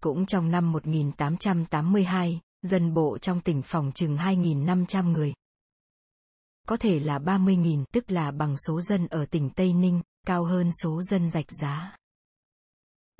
Cũng 0.00 0.26
trong 0.26 0.50
năm 0.50 0.72
1882, 0.72 2.40
dân 2.64 2.94
bộ 2.94 3.18
trong 3.18 3.40
tỉnh 3.40 3.62
phòng 3.62 3.92
chừng 3.94 4.16
2.500 4.16 5.12
người. 5.12 5.34
Có 6.68 6.76
thể 6.76 7.00
là 7.00 7.18
30.000 7.18 7.84
tức 7.92 8.10
là 8.10 8.30
bằng 8.30 8.56
số 8.66 8.80
dân 8.80 9.06
ở 9.06 9.26
tỉnh 9.26 9.50
Tây 9.50 9.72
Ninh, 9.72 10.00
cao 10.26 10.44
hơn 10.44 10.70
số 10.82 11.02
dân 11.02 11.30
rạch 11.30 11.50
giá. 11.60 11.96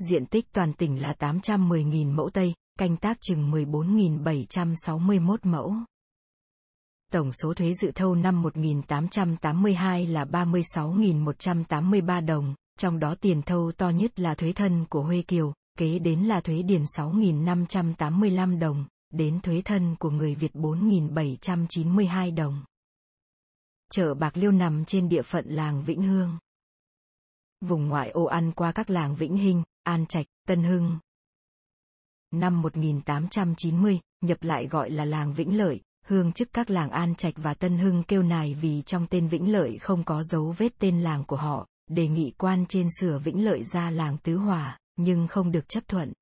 Diện 0.09 0.25
tích 0.25 0.45
toàn 0.51 0.73
tỉnh 0.73 1.01
là 1.01 1.13
810.000 1.19 2.13
mẫu 2.13 2.29
Tây, 2.29 2.53
canh 2.79 2.97
tác 2.97 3.17
chừng 3.21 3.51
14.761 3.51 5.37
mẫu. 5.43 5.73
Tổng 7.11 7.31
số 7.33 7.53
thuế 7.53 7.73
dự 7.73 7.91
thâu 7.95 8.15
năm 8.15 8.41
1882 8.41 10.07
là 10.07 10.25
36.183 10.25 12.25
đồng, 12.25 12.55
trong 12.79 12.99
đó 12.99 13.15
tiền 13.21 13.41
thâu 13.41 13.71
to 13.77 13.89
nhất 13.89 14.19
là 14.19 14.35
thuế 14.35 14.53
thân 14.53 14.85
của 14.89 15.03
Huê 15.03 15.21
Kiều, 15.21 15.53
kế 15.77 15.99
đến 15.99 16.19
là 16.19 16.41
thuế 16.41 16.61
điền 16.61 16.83
6.585 16.83 18.59
đồng, 18.59 18.85
đến 19.17 19.39
thuế 19.41 19.61
thân 19.65 19.95
của 19.99 20.09
người 20.09 20.35
Việt 20.35 20.53
4.792 20.53 22.35
đồng. 22.35 22.63
Chợ 23.91 24.13
Bạc 24.13 24.37
Liêu 24.37 24.51
nằm 24.51 24.85
trên 24.85 25.09
địa 25.09 25.21
phận 25.21 25.45
làng 25.47 25.83
Vĩnh 25.83 26.01
Hương. 26.01 26.37
Vùng 27.61 27.87
ngoại 27.87 28.09
ô 28.09 28.25
ăn 28.25 28.51
qua 28.51 28.71
các 28.71 28.89
làng 28.89 29.15
Vĩnh 29.15 29.37
Hinh, 29.37 29.63
An 29.83 30.05
Trạch, 30.05 30.25
Tân 30.47 30.63
Hưng. 30.63 30.99
Năm 32.31 32.61
1890, 32.61 33.99
nhập 34.21 34.37
lại 34.41 34.67
gọi 34.67 34.89
là 34.89 35.05
làng 35.05 35.33
Vĩnh 35.33 35.57
Lợi, 35.57 35.81
hương 36.05 36.31
chức 36.31 36.49
các 36.53 36.69
làng 36.69 36.89
An 36.89 37.15
Trạch 37.15 37.33
và 37.37 37.53
Tân 37.53 37.77
Hưng 37.77 38.03
kêu 38.03 38.23
nài 38.23 38.53
vì 38.53 38.81
trong 38.81 39.07
tên 39.09 39.27
Vĩnh 39.27 39.51
Lợi 39.51 39.77
không 39.77 40.03
có 40.03 40.23
dấu 40.23 40.55
vết 40.57 40.79
tên 40.79 41.01
làng 41.01 41.23
của 41.23 41.35
họ, 41.35 41.67
đề 41.87 42.07
nghị 42.07 42.31
quan 42.37 42.65
trên 42.65 42.87
sửa 42.99 43.19
Vĩnh 43.19 43.45
Lợi 43.45 43.63
ra 43.63 43.89
làng 43.89 44.17
Tứ 44.23 44.35
Hòa, 44.35 44.79
nhưng 44.95 45.27
không 45.27 45.51
được 45.51 45.69
chấp 45.69 45.87
thuận. 45.87 46.13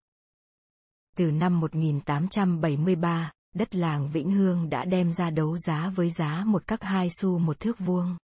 Từ 1.17 1.31
năm 1.31 1.59
1873, 1.59 3.31
đất 3.55 3.75
làng 3.75 4.09
Vĩnh 4.09 4.31
Hương 4.31 4.69
đã 4.69 4.85
đem 4.85 5.11
ra 5.11 5.29
đấu 5.29 5.57
giá 5.57 5.91
với 5.95 6.09
giá 6.09 6.43
một 6.45 6.67
các 6.67 6.83
hai 6.83 7.07
xu 7.09 7.39
một 7.39 7.59
thước 7.59 7.79
vuông. 7.79 8.17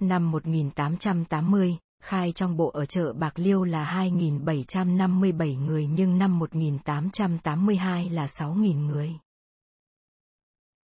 Năm 0.00 0.30
1880, 0.30 1.78
khai 2.02 2.32
trong 2.32 2.56
bộ 2.56 2.68
ở 2.68 2.86
chợ 2.86 3.12
Bạc 3.12 3.38
Liêu 3.38 3.64
là 3.64 4.08
2.757 4.10 5.64
người 5.64 5.86
nhưng 5.86 6.18
năm 6.18 6.38
1882 6.38 8.10
là 8.10 8.26
6.000 8.26 8.86
người. 8.86 9.12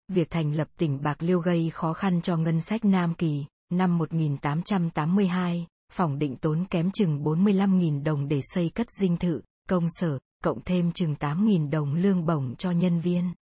Việc 0.07 0.29
thành 0.29 0.55
lập 0.55 0.67
tỉnh 0.77 1.01
Bạc 1.01 1.23
Liêu 1.23 1.39
gây 1.39 1.69
khó 1.69 1.93
khăn 1.93 2.21
cho 2.21 2.37
ngân 2.37 2.61
sách 2.61 2.85
Nam 2.85 3.13
Kỳ, 3.13 3.45
năm 3.71 3.97
1882, 3.97 5.67
phòng 5.91 6.19
định 6.19 6.35
tốn 6.35 6.65
kém 6.65 6.91
chừng 6.91 7.23
45.000 7.23 8.03
đồng 8.03 8.27
để 8.27 8.39
xây 8.53 8.69
cất 8.69 8.87
dinh 8.99 9.17
thự, 9.17 9.41
công 9.69 9.85
sở, 9.89 10.19
cộng 10.43 10.63
thêm 10.63 10.91
chừng 10.91 11.15
8.000 11.19 11.69
đồng 11.69 11.93
lương 11.93 12.25
bổng 12.25 12.55
cho 12.55 12.71
nhân 12.71 12.99
viên. 12.99 13.33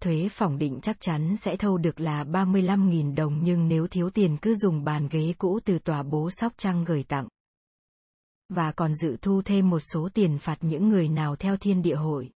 Thuế 0.00 0.28
phòng 0.30 0.58
định 0.58 0.78
chắc 0.82 0.96
chắn 1.00 1.36
sẽ 1.36 1.56
thâu 1.56 1.78
được 1.78 2.00
là 2.00 2.24
35.000 2.24 3.14
đồng 3.14 3.40
nhưng 3.42 3.68
nếu 3.68 3.86
thiếu 3.86 4.10
tiền 4.10 4.36
cứ 4.42 4.54
dùng 4.54 4.84
bàn 4.84 5.08
ghế 5.10 5.34
cũ 5.38 5.60
từ 5.64 5.78
tòa 5.78 6.02
bố 6.02 6.30
Sóc 6.30 6.52
Trăng 6.56 6.84
gửi 6.84 7.02
tặng. 7.02 7.28
Và 8.48 8.72
còn 8.72 8.94
dự 8.94 9.16
thu 9.22 9.42
thêm 9.44 9.70
một 9.70 9.80
số 9.80 10.08
tiền 10.14 10.38
phạt 10.38 10.56
những 10.60 10.88
người 10.88 11.08
nào 11.08 11.36
theo 11.36 11.56
thiên 11.56 11.82
địa 11.82 11.94
hội. 11.94 12.30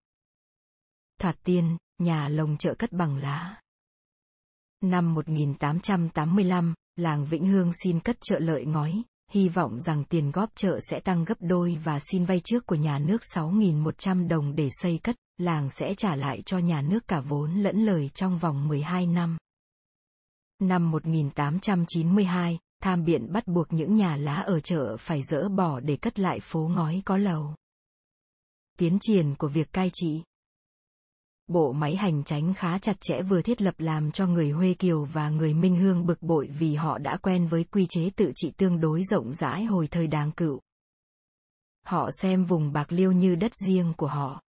Thoạt 1.20 1.36
tiên, 1.44 1.78
nhà 1.98 2.30
lồng 2.30 2.58
chợ 2.58 2.76
cất 2.80 2.92
bằng 2.92 3.18
lá. 3.18 3.62
Năm 4.82 5.14
1885, 5.14 6.74
làng 6.96 7.26
Vĩnh 7.26 7.46
Hương 7.46 7.72
xin 7.84 8.00
cất 8.00 8.18
chợ 8.22 8.40
lợi 8.40 8.66
ngói, 8.66 9.04
hy 9.32 9.50
vọng 9.50 9.80
rằng 9.80 10.04
tiền 10.04 10.32
góp 10.32 10.50
chợ 10.56 10.80
sẽ 10.90 11.00
tăng 11.00 11.26
gấp 11.26 11.38
đôi 11.40 11.78
và 11.84 12.00
xin 12.00 12.26
vay 12.26 12.42
trước 12.44 12.66
của 12.66 12.76
nhà 12.76 13.00
nước 13.00 13.22
6.100 13.36 14.28
đồng 14.28 14.56
để 14.56 14.70
xây 14.82 15.00
cất, 15.04 15.16
làng 15.38 15.70
sẽ 15.70 15.94
trả 15.98 16.16
lại 16.16 16.42
cho 16.46 16.58
nhà 16.58 16.82
nước 16.82 17.08
cả 17.08 17.20
vốn 17.20 17.54
lẫn 17.54 17.86
lời 17.86 18.10
trong 18.14 18.38
vòng 18.38 18.68
12 18.68 19.06
năm. 19.06 19.38
Năm 20.60 20.92
1892, 20.92 22.60
tham 22.84 23.04
biện 23.04 23.32
bắt 23.32 23.48
buộc 23.48 23.74
những 23.74 23.96
nhà 23.96 24.16
lá 24.16 24.36
ở 24.36 24.60
chợ 24.60 24.98
phải 25.00 25.22
dỡ 25.24 25.50
bỏ 25.50 25.80
để 25.80 25.98
cất 25.98 26.20
lại 26.20 26.40
phố 26.40 26.68
ngói 26.68 27.02
có 27.06 27.18
lầu. 27.18 27.56
Tiến 28.78 28.98
triển 29.02 29.36
của 29.36 29.48
việc 29.48 29.74
cai 29.74 29.90
trị 29.94 30.24
Bộ 31.48 31.72
máy 31.72 31.96
hành 31.96 32.24
tránh 32.24 32.54
khá 32.54 32.80
chặt 32.80 32.98
chẽ 33.02 33.22
vừa 33.22 33.42
thiết 33.42 33.62
lập 33.62 33.76
làm 33.78 34.12
cho 34.12 34.28
người 34.28 34.50
Huê 34.50 34.74
Kiều 34.74 35.04
và 35.04 35.30
người 35.30 35.54
Minh 35.54 35.76
Hương 35.76 36.06
bực 36.06 36.22
bội 36.22 36.48
vì 36.60 36.76
họ 36.76 36.98
đã 36.98 37.18
quen 37.18 37.48
với 37.48 37.64
quy 37.64 37.86
chế 37.90 38.10
tự 38.16 38.32
trị 38.36 38.52
tương 38.58 38.80
đối 38.80 39.04
rộng 39.04 39.34
rãi 39.34 39.66
hồi 39.66 39.88
thời 39.88 40.08
đáng 40.08 40.32
cựu. 40.32 40.60
Họ 41.86 42.10
xem 42.22 42.46
vùng 42.46 42.74
Bạc 42.74 42.92
Liêu 42.92 43.12
như 43.12 43.36
đất 43.36 43.52
riêng 43.66 43.94
của 43.98 44.08
họ. 44.08 44.42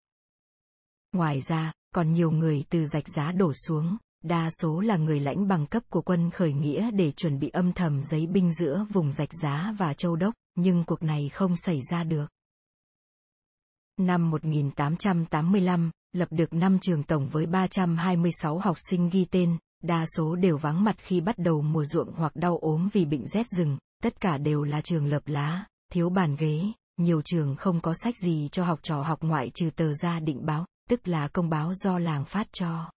Ngoài 1.13 1.41
ra, 1.41 1.73
còn 1.95 2.13
nhiều 2.13 2.31
người 2.31 2.65
từ 2.71 2.87
rạch 2.87 3.09
giá 3.09 3.33
đổ 3.33 3.53
xuống, 3.53 3.97
đa 4.25 4.51
số 4.51 4.81
là 4.81 4.97
người 4.97 5.21
lãnh 5.21 5.49
bằng 5.49 5.67
cấp 5.67 5.83
của 5.91 6.03
quân 6.03 6.31
khởi 6.31 6.53
nghĩa 6.53 6.91
để 6.91 7.11
chuẩn 7.11 7.39
bị 7.39 7.49
âm 7.49 7.73
thầm 7.73 8.03
giấy 8.03 8.27
binh 8.27 8.53
giữa 8.53 8.87
vùng 8.93 9.13
rạch 9.13 9.33
giá 9.43 9.75
và 9.79 9.95
châu 9.95 10.17
đốc, 10.17 10.35
nhưng 10.55 10.85
cuộc 10.85 11.03
này 11.03 11.29
không 11.29 11.57
xảy 11.57 11.81
ra 11.91 12.05
được. 12.05 12.27
Năm 13.99 14.31
1885, 14.31 15.91
lập 16.13 16.29
được 16.31 16.53
5 16.53 16.79
trường 16.79 17.03
tổng 17.03 17.29
với 17.29 17.47
326 17.47 18.59
học 18.59 18.77
sinh 18.91 19.09
ghi 19.09 19.25
tên, 19.25 19.59
đa 19.83 20.05
số 20.17 20.37
đều 20.37 20.57
vắng 20.57 20.85
mặt 20.85 20.97
khi 20.99 21.21
bắt 21.21 21.39
đầu 21.39 21.63
mùa 21.63 21.85
ruộng 21.85 22.13
hoặc 22.17 22.37
đau 22.37 22.59
ốm 22.59 22.89
vì 22.93 23.05
bệnh 23.05 23.27
rét 23.27 23.47
rừng, 23.59 23.79
tất 24.03 24.21
cả 24.21 24.39
đều 24.39 24.63
là 24.63 24.81
trường 24.81 25.07
lập 25.07 25.23
lá, 25.27 25.65
thiếu 25.93 26.11
bàn 26.11 26.37
ghế, 26.37 26.63
nhiều 26.97 27.23
trường 27.25 27.57
không 27.57 27.81
có 27.81 27.95
sách 27.95 28.15
gì 28.17 28.49
cho 28.53 28.65
học 28.65 28.79
trò 28.83 29.03
học 29.03 29.19
ngoại 29.23 29.51
trừ 29.55 29.71
tờ 29.77 29.93
gia 30.03 30.21
định 30.21 30.47
báo, 30.47 30.67
tức 30.89 31.09
là 31.09 31.29
công 31.29 31.49
báo 31.49 31.75
do 31.75 31.99
làng 31.99 32.25
phát 32.25 32.47
cho. 32.53 32.91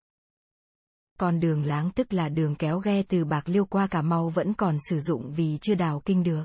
Còn 1.20 1.40
đường 1.40 1.66
láng 1.66 1.92
tức 1.92 2.14
là 2.14 2.30
đường 2.30 2.56
kéo 2.56 2.80
ghe 2.80 3.04
từ 3.04 3.26
Bạc 3.26 3.50
Liêu 3.50 3.66
qua 3.66 3.88
Cà 3.88 4.02
Mau 4.02 4.30
vẫn 4.30 4.54
còn 4.54 4.78
sử 4.90 5.00
dụng 5.00 5.32
vì 5.32 5.58
chưa 5.62 5.76
đào 5.76 6.02
kinh 6.06 6.24
được. 6.24 6.44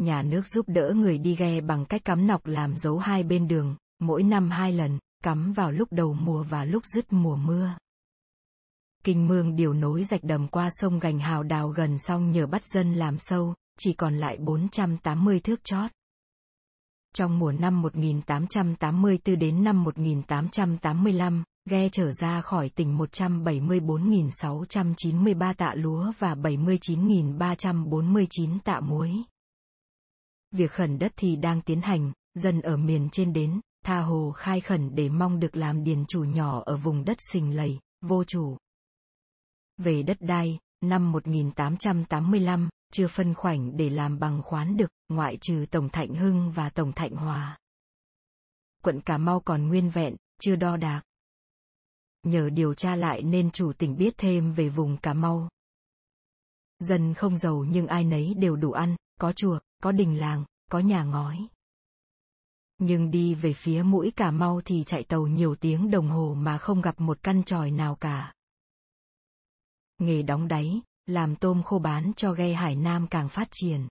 Nhà 0.00 0.22
nước 0.22 0.46
giúp 0.46 0.68
đỡ 0.68 0.92
người 0.96 1.18
đi 1.18 1.36
ghe 1.36 1.60
bằng 1.60 1.84
cách 1.84 2.04
cắm 2.04 2.26
nọc 2.26 2.46
làm 2.46 2.76
dấu 2.76 2.98
hai 2.98 3.22
bên 3.22 3.48
đường, 3.48 3.76
mỗi 3.98 4.22
năm 4.22 4.50
hai 4.50 4.72
lần, 4.72 4.98
cắm 5.24 5.52
vào 5.52 5.70
lúc 5.70 5.92
đầu 5.92 6.12
mùa 6.12 6.42
và 6.42 6.64
lúc 6.64 6.82
dứt 6.94 7.12
mùa 7.12 7.36
mưa. 7.36 7.74
Kinh 9.04 9.28
mương 9.28 9.56
điều 9.56 9.72
nối 9.72 10.04
rạch 10.04 10.24
đầm 10.24 10.48
qua 10.48 10.68
sông 10.70 10.98
Gành 10.98 11.18
Hào 11.18 11.42
đào 11.42 11.68
gần 11.68 11.98
xong 11.98 12.30
nhờ 12.30 12.46
bắt 12.46 12.64
dân 12.64 12.94
làm 12.94 13.18
sâu, 13.18 13.54
chỉ 13.78 13.92
còn 13.92 14.18
lại 14.18 14.36
480 14.40 15.40
thước 15.40 15.64
chót. 15.64 15.90
Trong 17.14 17.38
mùa 17.38 17.52
năm 17.52 17.82
1884 17.82 19.38
đến 19.38 19.64
năm 19.64 19.84
1885, 19.84 21.44
ghe 21.70 21.88
trở 21.88 22.12
ra 22.12 22.40
khỏi 22.40 22.68
tỉnh 22.68 22.98
174.693 22.98 25.54
tạ 25.54 25.74
lúa 25.74 26.12
và 26.18 26.34
79.349 26.34 28.58
tạ 28.64 28.80
muối. 28.80 29.24
Việc 30.50 30.70
khẩn 30.70 30.98
đất 30.98 31.12
thì 31.16 31.36
đang 31.36 31.62
tiến 31.62 31.80
hành, 31.80 32.12
dân 32.34 32.60
ở 32.60 32.76
miền 32.76 33.08
trên 33.12 33.32
đến, 33.32 33.60
tha 33.84 34.00
hồ 34.00 34.32
khai 34.36 34.60
khẩn 34.60 34.94
để 34.94 35.08
mong 35.08 35.40
được 35.40 35.56
làm 35.56 35.84
điền 35.84 36.04
chủ 36.06 36.24
nhỏ 36.24 36.62
ở 36.66 36.76
vùng 36.76 37.04
đất 37.04 37.18
sình 37.32 37.56
lầy, 37.56 37.78
vô 38.00 38.24
chủ. 38.24 38.56
Về 39.76 40.02
đất 40.02 40.16
đai, 40.20 40.58
năm 40.80 41.12
1885, 41.12 42.68
chưa 42.92 43.06
phân 43.06 43.34
khoảnh 43.34 43.76
để 43.76 43.90
làm 43.90 44.18
bằng 44.18 44.42
khoán 44.42 44.76
được, 44.76 44.90
ngoại 45.08 45.38
trừ 45.40 45.66
Tổng 45.70 45.88
Thạnh 45.88 46.14
Hưng 46.14 46.50
và 46.50 46.70
Tổng 46.70 46.92
Thạnh 46.92 47.12
Hòa. 47.16 47.58
Quận 48.82 49.00
Cà 49.00 49.18
Mau 49.18 49.40
còn 49.40 49.68
nguyên 49.68 49.90
vẹn, 49.90 50.16
chưa 50.40 50.56
đo 50.56 50.76
đạc. 50.76 51.02
Nhờ 52.22 52.50
điều 52.50 52.74
tra 52.74 52.96
lại 52.96 53.22
nên 53.22 53.50
chủ 53.50 53.72
tỉnh 53.72 53.96
biết 53.96 54.14
thêm 54.16 54.52
về 54.52 54.68
vùng 54.68 54.96
Cà 54.96 55.14
Mau. 55.14 55.48
Dân 56.78 57.14
không 57.14 57.36
giàu 57.36 57.64
nhưng 57.68 57.86
ai 57.86 58.04
nấy 58.04 58.34
đều 58.34 58.56
đủ 58.56 58.72
ăn, 58.72 58.96
có 59.20 59.32
chùa, 59.32 59.58
có 59.82 59.92
đình 59.92 60.18
làng, 60.18 60.44
có 60.70 60.78
nhà 60.78 61.04
ngói 61.04 61.48
nhưng 62.80 63.10
đi 63.10 63.34
về 63.34 63.52
phía 63.52 63.82
mũi 63.82 64.12
Cà 64.16 64.30
Mau 64.30 64.60
thì 64.64 64.84
chạy 64.86 65.04
tàu 65.04 65.26
nhiều 65.26 65.54
tiếng 65.54 65.90
đồng 65.90 66.08
hồ 66.08 66.34
mà 66.38 66.58
không 66.58 66.80
gặp 66.80 67.00
một 67.00 67.22
căn 67.22 67.42
tròi 67.44 67.70
nào 67.70 67.94
cả. 67.94 68.34
Nghề 69.98 70.22
đóng 70.22 70.48
đáy, 70.48 70.80
làm 71.06 71.36
tôm 71.36 71.62
khô 71.62 71.78
bán 71.78 72.12
cho 72.16 72.32
ghe 72.32 72.52
Hải 72.52 72.76
Nam 72.76 73.06
càng 73.06 73.28
phát 73.28 73.48
triển. 73.50 73.88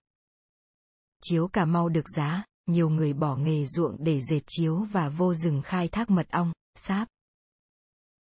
Chiếu 1.24 1.48
Cà 1.48 1.66
Mau 1.66 1.90
được 1.90 2.10
giá, 2.16 2.44
nhiều 2.66 2.90
người 2.90 3.14
bỏ 3.14 3.36
nghề 3.36 3.66
ruộng 3.66 3.96
để 4.00 4.22
dệt 4.30 4.42
chiếu 4.48 4.76
và 4.92 5.10
vô 5.10 5.34
rừng 5.34 5.62
khai 5.62 5.88
thác 5.88 6.10
mật 6.10 6.30
ong, 6.30 6.54
sáp. 6.76 7.08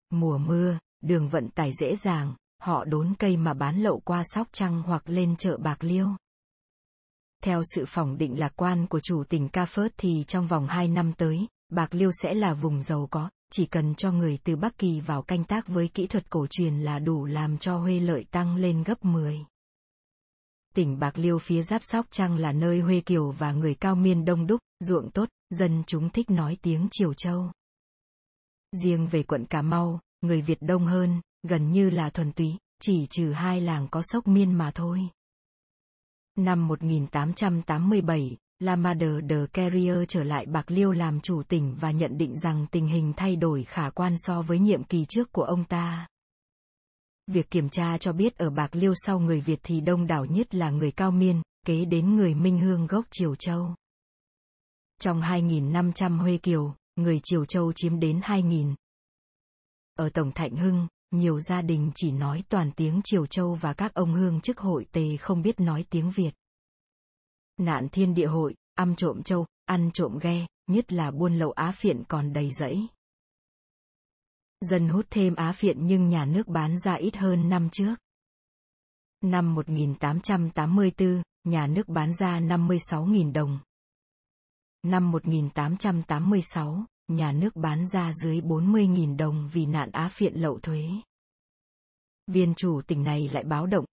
Mùa 0.09 0.37
mưa, 0.37 0.79
đường 1.01 1.29
vận 1.29 1.49
tải 1.49 1.71
dễ 1.79 1.95
dàng, 1.95 2.35
họ 2.61 2.85
đốn 2.85 3.13
cây 3.19 3.37
mà 3.37 3.53
bán 3.53 3.79
lậu 3.79 3.99
qua 3.99 4.23
Sóc 4.25 4.47
Trăng 4.51 4.81
hoặc 4.81 5.09
lên 5.09 5.35
chợ 5.35 5.57
Bạc 5.57 5.83
Liêu. 5.83 6.09
Theo 7.43 7.61
sự 7.75 7.85
phỏng 7.87 8.17
định 8.17 8.39
lạc 8.39 8.53
quan 8.55 8.87
của 8.87 8.99
chủ 8.99 9.23
tỉnh 9.23 9.49
Ca 9.49 9.65
Phớt 9.65 9.93
thì 9.97 10.23
trong 10.27 10.47
vòng 10.47 10.67
2 10.67 10.87
năm 10.87 11.13
tới, 11.17 11.47
Bạc 11.69 11.93
Liêu 11.95 12.11
sẽ 12.23 12.33
là 12.33 12.53
vùng 12.53 12.81
giàu 12.81 13.07
có, 13.11 13.29
chỉ 13.51 13.65
cần 13.65 13.95
cho 13.95 14.11
người 14.11 14.39
từ 14.43 14.55
Bắc 14.55 14.77
Kỳ 14.77 14.99
vào 14.99 15.21
canh 15.21 15.43
tác 15.43 15.67
với 15.67 15.87
kỹ 15.87 16.07
thuật 16.07 16.29
cổ 16.29 16.47
truyền 16.49 16.79
là 16.79 16.99
đủ 16.99 17.25
làm 17.25 17.57
cho 17.57 17.77
Huê 17.77 17.99
lợi 17.99 18.25
tăng 18.31 18.55
lên 18.55 18.83
gấp 18.83 19.05
10. 19.05 19.39
Tỉnh 20.73 20.99
Bạc 20.99 21.17
Liêu 21.17 21.39
phía 21.39 21.61
giáp 21.61 21.83
Sóc 21.83 22.05
Trăng 22.11 22.37
là 22.37 22.51
nơi 22.51 22.79
Huê 22.79 23.01
Kiều 23.01 23.31
và 23.31 23.51
người 23.51 23.75
cao 23.75 23.95
miên 23.95 24.25
đông 24.25 24.47
đúc, 24.47 24.59
ruộng 24.79 25.11
tốt, 25.11 25.29
dân 25.49 25.83
chúng 25.87 26.09
thích 26.09 26.29
nói 26.29 26.57
tiếng 26.61 26.87
Triều 26.91 27.13
Châu. 27.13 27.51
Riêng 28.83 29.07
về 29.07 29.23
quận 29.23 29.45
Cà 29.45 29.61
Mau, 29.61 29.99
người 30.21 30.41
Việt 30.41 30.61
đông 30.61 30.87
hơn, 30.87 31.21
gần 31.43 31.71
như 31.71 31.89
là 31.89 32.09
thuần 32.09 32.31
túy, 32.31 32.57
chỉ 32.81 33.07
trừ 33.09 33.31
hai 33.31 33.61
làng 33.61 33.87
có 33.91 34.01
sốc 34.01 34.27
miên 34.27 34.53
mà 34.53 34.71
thôi. 34.75 35.09
Năm 36.39 36.67
1887, 36.67 38.37
Lamader 38.59 39.11
de 39.29 39.45
Carrier 39.53 39.97
trở 40.07 40.23
lại 40.23 40.45
Bạc 40.45 40.71
Liêu 40.71 40.91
làm 40.91 41.19
chủ 41.19 41.43
tỉnh 41.43 41.75
và 41.79 41.91
nhận 41.91 42.17
định 42.17 42.35
rằng 42.39 42.65
tình 42.71 42.87
hình 42.87 43.13
thay 43.17 43.35
đổi 43.35 43.63
khả 43.63 43.89
quan 43.89 44.13
so 44.17 44.41
với 44.41 44.59
nhiệm 44.59 44.83
kỳ 44.83 45.05
trước 45.09 45.31
của 45.31 45.43
ông 45.43 45.65
ta. 45.65 46.07
Việc 47.27 47.51
kiểm 47.51 47.69
tra 47.69 47.97
cho 47.97 48.13
biết 48.13 48.37
ở 48.37 48.49
Bạc 48.49 48.75
Liêu 48.75 48.93
sau 48.95 49.19
người 49.19 49.41
Việt 49.41 49.59
thì 49.63 49.81
đông 49.81 50.07
đảo 50.07 50.25
nhất 50.25 50.55
là 50.55 50.69
người 50.69 50.91
Cao 50.91 51.11
Miên, 51.11 51.41
kế 51.65 51.85
đến 51.85 52.15
người 52.15 52.35
Minh 52.35 52.59
Hương 52.59 52.87
gốc 52.87 53.05
Triều 53.11 53.35
Châu. 53.35 53.75
Trong 55.01 55.21
2.500 55.21 56.17
Huê 56.17 56.37
Kiều, 56.37 56.75
người 56.95 57.19
Triều 57.23 57.45
Châu 57.45 57.73
chiếm 57.73 57.99
đến 57.99 58.19
2.000. 58.19 58.75
Ở 59.95 60.09
Tổng 60.09 60.31
Thạnh 60.31 60.55
Hưng, 60.55 60.87
nhiều 61.11 61.39
gia 61.39 61.61
đình 61.61 61.91
chỉ 61.95 62.11
nói 62.11 62.43
toàn 62.49 62.71
tiếng 62.71 63.01
Triều 63.03 63.25
Châu 63.25 63.55
và 63.55 63.73
các 63.73 63.93
ông 63.93 64.13
hương 64.13 64.41
chức 64.41 64.57
hội 64.57 64.85
tề 64.91 65.17
không 65.17 65.41
biết 65.41 65.59
nói 65.59 65.85
tiếng 65.89 66.11
Việt. 66.11 66.31
Nạn 67.57 67.87
thiên 67.91 68.13
địa 68.13 68.27
hội, 68.27 68.55
ăn 68.73 68.95
trộm 68.95 69.23
châu, 69.23 69.45
ăn 69.65 69.89
trộm 69.93 70.17
ghe, 70.21 70.47
nhất 70.67 70.93
là 70.93 71.11
buôn 71.11 71.37
lậu 71.37 71.51
á 71.51 71.71
phiện 71.71 72.03
còn 72.03 72.33
đầy 72.33 72.51
rẫy. 72.51 72.87
Dân 74.61 74.89
hút 74.89 75.05
thêm 75.09 75.35
á 75.35 75.51
phiện 75.51 75.87
nhưng 75.87 76.09
nhà 76.09 76.25
nước 76.25 76.47
bán 76.47 76.79
ra 76.79 76.93
ít 76.93 77.15
hơn 77.15 77.49
năm 77.49 77.69
trước. 77.69 77.95
Năm 79.21 79.55
1884, 79.55 81.23
nhà 81.43 81.67
nước 81.67 81.87
bán 81.87 82.13
ra 82.13 82.39
56.000 82.39 83.33
đồng. 83.33 83.59
Năm 84.83 85.11
1886, 85.11 86.85
nhà 87.09 87.31
nước 87.31 87.55
bán 87.55 87.87
ra 87.87 88.13
dưới 88.13 88.41
40.000 88.41 89.17
đồng 89.17 89.49
vì 89.53 89.65
nạn 89.65 89.89
á 89.91 90.09
phiện 90.11 90.33
lậu 90.33 90.59
thuế. 90.59 90.89
Viên 92.27 92.53
chủ 92.55 92.81
tỉnh 92.87 93.03
này 93.03 93.29
lại 93.33 93.43
báo 93.43 93.65
động. 93.65 93.85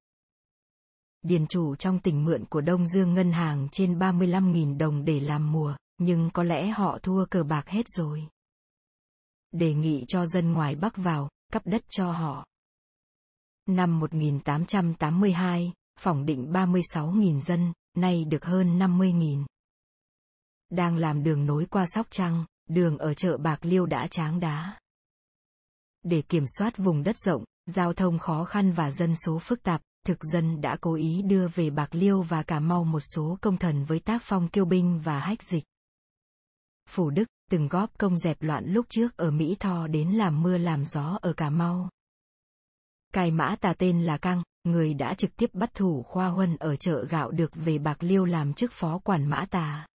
Điền 1.22 1.48
chủ 1.48 1.75
trong 1.75 2.00
tỉnh 2.00 2.25
mượn 2.25 2.45
của 2.45 2.62
Đông 2.62 2.88
Dương 2.88 3.13
ngân 3.13 3.31
hàng 3.31 3.67
trên 3.72 4.00
35.000 4.00 4.77
đồng 4.77 5.05
để 5.05 5.19
làm 5.19 5.51
mùa, 5.51 5.75
nhưng 5.98 6.29
có 6.34 6.43
lẽ 6.43 6.67
họ 6.67 7.00
thua 7.03 7.25
cờ 7.25 7.43
bạc 7.43 7.67
hết 7.67 7.86
rồi. 7.88 8.27
Đề 9.51 9.74
nghị 9.74 10.05
cho 10.07 10.25
dân 10.25 10.53
ngoài 10.53 10.75
Bắc 10.75 10.98
vào, 10.98 11.29
cấp 11.53 11.62
đất 11.65 11.81
cho 11.89 12.12
họ. 12.12 12.45
Năm 13.65 14.00
1882, 14.00 15.74
phỏng 16.00 16.25
định 16.25 16.51
36.000 16.51 17.39
dân, 17.39 17.74
nay 17.98 18.25
được 18.25 18.45
hơn 18.45 18.79
50.000. 18.79 19.45
Đang 20.69 20.95
làm 20.95 21.24
đường 21.24 21.45
nối 21.45 21.65
qua 21.65 21.86
Sóc 21.86 22.07
Trăng, 22.10 22.45
đường 22.69 22.98
ở 22.98 23.13
chợ 23.13 23.38
Bạc 23.38 23.60
Liêu 23.62 23.86
đã 23.86 24.07
tráng 24.07 24.39
đá. 24.39 24.79
Để 26.03 26.22
kiểm 26.22 26.43
soát 26.57 26.77
vùng 26.77 27.03
đất 27.03 27.17
rộng, 27.17 27.43
giao 27.65 27.93
thông 27.93 28.19
khó 28.19 28.45
khăn 28.45 28.72
và 28.72 28.91
dân 28.91 29.15
số 29.15 29.39
phức 29.39 29.63
tạp, 29.63 29.81
thực 30.05 30.24
dân 30.24 30.62
đã 30.62 30.77
cố 30.81 30.95
ý 30.95 31.22
đưa 31.22 31.48
về 31.48 31.69
Bạc 31.69 31.89
Liêu 31.91 32.22
và 32.22 32.43
Cà 32.43 32.60
Mau 32.60 32.84
một 32.84 33.00
số 33.00 33.38
công 33.41 33.57
thần 33.57 33.86
với 33.86 34.00
tác 34.00 34.22
phong 34.24 34.48
kiêu 34.48 34.65
binh 34.65 35.01
và 35.03 35.19
hách 35.19 35.43
dịch. 35.43 35.63
Phủ 36.89 37.10
Đức 37.10 37.24
từng 37.51 37.67
góp 37.67 37.98
công 37.98 38.17
dẹp 38.17 38.41
loạn 38.41 38.65
lúc 38.67 38.86
trước 38.89 39.17
ở 39.17 39.31
Mỹ 39.31 39.55
Tho 39.60 39.88
đến 39.88 40.12
làm 40.12 40.43
mưa 40.43 40.57
làm 40.57 40.86
gió 40.86 41.19
ở 41.22 41.34
Cà 41.34 41.50
Mau. 41.50 41.89
Cai 43.13 43.31
mã 43.31 43.55
tà 43.62 43.74
tên 43.74 44.03
là 44.03 44.17
Căng, 44.17 44.43
người 44.63 44.93
đã 44.93 45.13
trực 45.13 45.36
tiếp 45.36 45.50
bắt 45.53 45.74
thủ 45.74 46.03
khoa 46.03 46.27
huân 46.27 46.57
ở 46.57 46.75
chợ 46.75 47.05
gạo 47.10 47.31
được 47.31 47.51
về 47.55 47.77
Bạc 47.77 47.98
Liêu 48.00 48.25
làm 48.25 48.53
chức 48.53 48.72
phó 48.72 49.00
quản 49.00 49.29
mã 49.29 49.45
tà. 49.50 49.86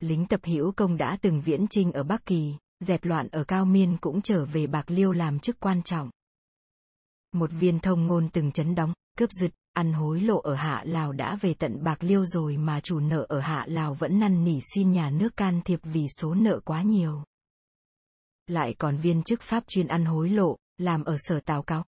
Lính 0.00 0.26
tập 0.26 0.40
hữu 0.44 0.72
công 0.72 0.96
đã 0.96 1.18
từng 1.22 1.40
viễn 1.40 1.66
trinh 1.68 1.92
ở 1.92 2.02
Bắc 2.02 2.26
Kỳ, 2.26 2.54
dẹp 2.80 3.04
loạn 3.04 3.28
ở 3.28 3.44
Cao 3.44 3.64
Miên 3.64 3.96
cũng 4.00 4.22
trở 4.22 4.44
về 4.44 4.66
Bạc 4.66 4.90
Liêu 4.90 5.12
làm 5.12 5.38
chức 5.38 5.60
quan 5.60 5.82
trọng. 5.82 6.10
Một 7.32 7.50
viên 7.52 7.80
thông 7.80 8.06
ngôn 8.06 8.28
từng 8.28 8.52
chấn 8.52 8.74
đóng, 8.74 8.92
cướp 9.18 9.30
giật, 9.40 9.50
ăn 9.72 9.92
hối 9.92 10.20
lộ 10.20 10.38
ở 10.38 10.54
Hạ 10.54 10.82
Lào 10.86 11.12
đã 11.12 11.36
về 11.40 11.54
tận 11.54 11.84
Bạc 11.84 12.04
Liêu 12.04 12.24
rồi 12.24 12.56
mà 12.56 12.80
chủ 12.80 13.00
nợ 13.00 13.26
ở 13.28 13.40
Hạ 13.40 13.64
Lào 13.68 13.94
vẫn 13.94 14.18
năn 14.18 14.44
nỉ 14.44 14.60
xin 14.74 14.92
nhà 14.92 15.10
nước 15.10 15.36
can 15.36 15.60
thiệp 15.64 15.80
vì 15.82 16.06
số 16.18 16.34
nợ 16.34 16.60
quá 16.64 16.82
nhiều. 16.82 17.22
Lại 18.46 18.74
còn 18.78 18.96
viên 18.96 19.22
chức 19.22 19.42
Pháp 19.42 19.64
chuyên 19.66 19.86
ăn 19.86 20.04
hối 20.04 20.30
lộ, 20.30 20.56
làm 20.78 21.04
ở 21.04 21.16
sở 21.18 21.40
Tào 21.40 21.62
Cáo. 21.62 21.84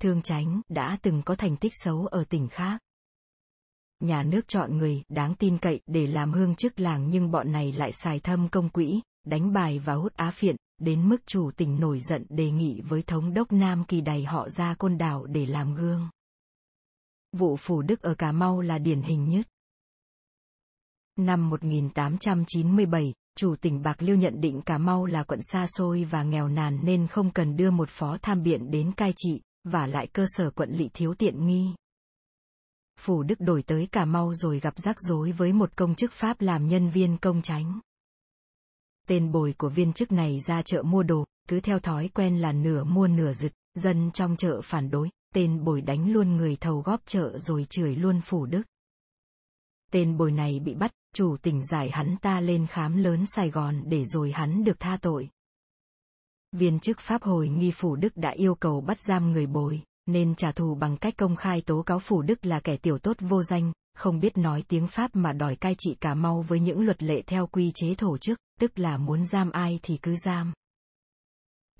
Thương 0.00 0.22
Chánh 0.22 0.60
đã 0.68 0.98
từng 1.02 1.22
có 1.22 1.34
thành 1.34 1.56
tích 1.56 1.72
xấu 1.74 2.06
ở 2.06 2.24
tỉnh 2.24 2.48
khác. 2.48 2.80
Nhà 4.02 4.22
nước 4.22 4.48
chọn 4.48 4.78
người 4.78 5.02
đáng 5.08 5.34
tin 5.34 5.58
cậy 5.58 5.80
để 5.86 6.06
làm 6.06 6.32
hương 6.32 6.54
chức 6.54 6.80
làng 6.80 7.10
nhưng 7.10 7.30
bọn 7.30 7.52
này 7.52 7.72
lại 7.72 7.92
xài 7.92 8.20
thâm 8.20 8.48
công 8.48 8.68
quỹ, 8.68 9.00
đánh 9.26 9.52
bài 9.52 9.78
và 9.78 9.94
hút 9.94 10.12
á 10.16 10.30
phiện, 10.30 10.56
đến 10.78 11.08
mức 11.08 11.16
chủ 11.26 11.50
tỉnh 11.56 11.80
nổi 11.80 12.00
giận 12.00 12.26
đề 12.28 12.50
nghị 12.50 12.80
với 12.80 13.02
thống 13.02 13.34
đốc 13.34 13.52
Nam 13.52 13.84
Kỳ 13.84 14.00
đày 14.00 14.24
họ 14.24 14.48
ra 14.48 14.74
côn 14.74 14.98
đảo 14.98 15.26
để 15.26 15.46
làm 15.46 15.74
gương. 15.74 16.08
Vụ 17.32 17.56
phủ 17.56 17.82
Đức 17.82 18.02
ở 18.02 18.14
Cà 18.14 18.32
Mau 18.32 18.60
là 18.60 18.78
điển 18.78 19.02
hình 19.02 19.28
nhất. 19.28 19.46
Năm 21.16 21.50
1897, 21.50 23.14
chủ 23.36 23.56
tỉnh 23.60 23.82
Bạc 23.82 24.02
Liêu 24.02 24.16
nhận 24.16 24.40
định 24.40 24.62
Cà 24.62 24.78
Mau 24.78 25.06
là 25.06 25.22
quận 25.22 25.40
xa 25.42 25.66
xôi 25.68 26.04
và 26.04 26.22
nghèo 26.22 26.48
nàn 26.48 26.78
nên 26.82 27.06
không 27.06 27.30
cần 27.30 27.56
đưa 27.56 27.70
một 27.70 27.88
phó 27.88 28.18
tham 28.22 28.42
biện 28.42 28.70
đến 28.70 28.92
cai 28.92 29.12
trị, 29.16 29.40
và 29.64 29.86
lại 29.86 30.06
cơ 30.06 30.24
sở 30.28 30.50
quận 30.50 30.70
lỵ 30.70 30.88
thiếu 30.94 31.14
tiện 31.14 31.46
nghi. 31.46 31.74
Phủ 32.98 33.22
Đức 33.22 33.40
đổi 33.40 33.62
tới 33.62 33.88
Cà 33.92 34.04
Mau 34.04 34.34
rồi 34.34 34.60
gặp 34.60 34.78
rắc 34.78 34.96
rối 35.00 35.32
với 35.32 35.52
một 35.52 35.76
công 35.76 35.94
chức 35.94 36.12
Pháp 36.12 36.40
làm 36.40 36.68
nhân 36.68 36.88
viên 36.88 37.18
công 37.18 37.42
tránh. 37.42 37.80
Tên 39.08 39.32
bồi 39.32 39.54
của 39.58 39.68
viên 39.68 39.92
chức 39.92 40.12
này 40.12 40.38
ra 40.46 40.62
chợ 40.62 40.82
mua 40.82 41.02
đồ, 41.02 41.24
cứ 41.48 41.60
theo 41.60 41.78
thói 41.78 42.08
quen 42.08 42.38
là 42.38 42.52
nửa 42.52 42.84
mua 42.84 43.06
nửa 43.06 43.32
giật, 43.32 43.52
dân 43.74 44.10
trong 44.10 44.36
chợ 44.36 44.60
phản 44.64 44.90
đối, 44.90 45.10
tên 45.34 45.64
bồi 45.64 45.80
đánh 45.80 46.12
luôn 46.12 46.36
người 46.36 46.56
thầu 46.56 46.80
góp 46.80 47.00
chợ 47.06 47.38
rồi 47.38 47.66
chửi 47.70 47.96
luôn 47.96 48.20
Phủ 48.20 48.46
Đức. 48.46 48.62
Tên 49.92 50.16
bồi 50.16 50.32
này 50.32 50.60
bị 50.60 50.74
bắt, 50.74 50.92
chủ 51.14 51.36
tỉnh 51.42 51.62
giải 51.66 51.90
hắn 51.92 52.16
ta 52.22 52.40
lên 52.40 52.66
khám 52.66 52.96
lớn 52.96 53.24
Sài 53.26 53.50
Gòn 53.50 53.82
để 53.86 54.04
rồi 54.04 54.32
hắn 54.32 54.64
được 54.64 54.80
tha 54.80 54.98
tội. 55.02 55.28
Viên 56.52 56.80
chức 56.80 56.98
Pháp 57.00 57.22
hồi 57.22 57.48
nghi 57.48 57.70
Phủ 57.70 57.96
Đức 57.96 58.16
đã 58.16 58.30
yêu 58.30 58.54
cầu 58.54 58.80
bắt 58.80 58.98
giam 59.00 59.32
người 59.32 59.46
bồi, 59.46 59.82
nên 60.06 60.34
trả 60.34 60.52
thù 60.52 60.74
bằng 60.74 60.96
cách 60.96 61.14
công 61.16 61.36
khai 61.36 61.60
tố 61.60 61.82
cáo 61.82 61.98
Phủ 61.98 62.22
Đức 62.22 62.46
là 62.46 62.60
kẻ 62.60 62.76
tiểu 62.76 62.98
tốt 62.98 63.16
vô 63.20 63.42
danh, 63.42 63.72
không 63.94 64.20
biết 64.20 64.38
nói 64.38 64.64
tiếng 64.68 64.86
Pháp 64.86 65.16
mà 65.16 65.32
đòi 65.32 65.56
cai 65.56 65.74
trị 65.78 65.96
Cà 66.00 66.14
Mau 66.14 66.42
với 66.42 66.60
những 66.60 66.80
luật 66.80 67.02
lệ 67.02 67.22
theo 67.26 67.46
quy 67.46 67.72
chế 67.74 67.94
thổ 67.94 68.18
chức, 68.18 68.38
tức 68.60 68.78
là 68.78 68.96
muốn 68.96 69.26
giam 69.26 69.50
ai 69.50 69.80
thì 69.82 69.96
cứ 69.96 70.16
giam. 70.24 70.52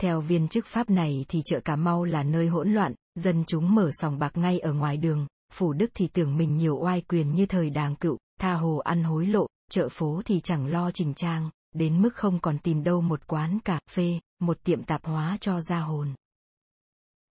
Theo 0.01 0.21
viên 0.21 0.49
chức 0.49 0.67
Pháp 0.67 0.91
này 0.91 1.25
thì 1.29 1.43
chợ 1.45 1.61
Cà 1.61 1.77
Mau 1.77 2.05
là 2.05 2.23
nơi 2.23 2.49
hỗn 2.49 2.73
loạn, 2.73 2.95
dân 3.15 3.45
chúng 3.47 3.75
mở 3.75 3.91
sòng 3.93 4.19
bạc 4.19 4.37
ngay 4.37 4.59
ở 4.59 4.73
ngoài 4.73 4.97
đường, 4.97 5.27
Phủ 5.53 5.73
Đức 5.73 5.91
thì 5.95 6.09
tưởng 6.09 6.37
mình 6.37 6.57
nhiều 6.57 6.79
oai 6.83 7.01
quyền 7.01 7.35
như 7.35 7.47
thời 7.47 7.71
đàng 7.71 7.97
cựu, 7.97 8.19
tha 8.41 8.55
hồ 8.55 8.77
ăn 8.77 9.05
hối 9.05 9.27
lộ, 9.27 9.47
chợ 9.71 9.89
phố 9.89 10.23
thì 10.25 10.41
chẳng 10.41 10.67
lo 10.67 10.91
chỉnh 10.91 11.15
trang, 11.15 11.51
đến 11.75 12.03
mức 12.03 12.15
không 12.15 12.41
còn 12.41 12.59
tìm 12.59 12.85
đâu 12.85 13.01
một 13.01 13.27
quán 13.27 13.59
cà 13.65 13.81
phê, 13.91 14.21
một 14.41 14.59
tiệm 14.65 14.83
tạp 14.83 15.05
hóa 15.05 15.37
cho 15.41 15.61
ra 15.61 15.79
hồn. 15.79 16.15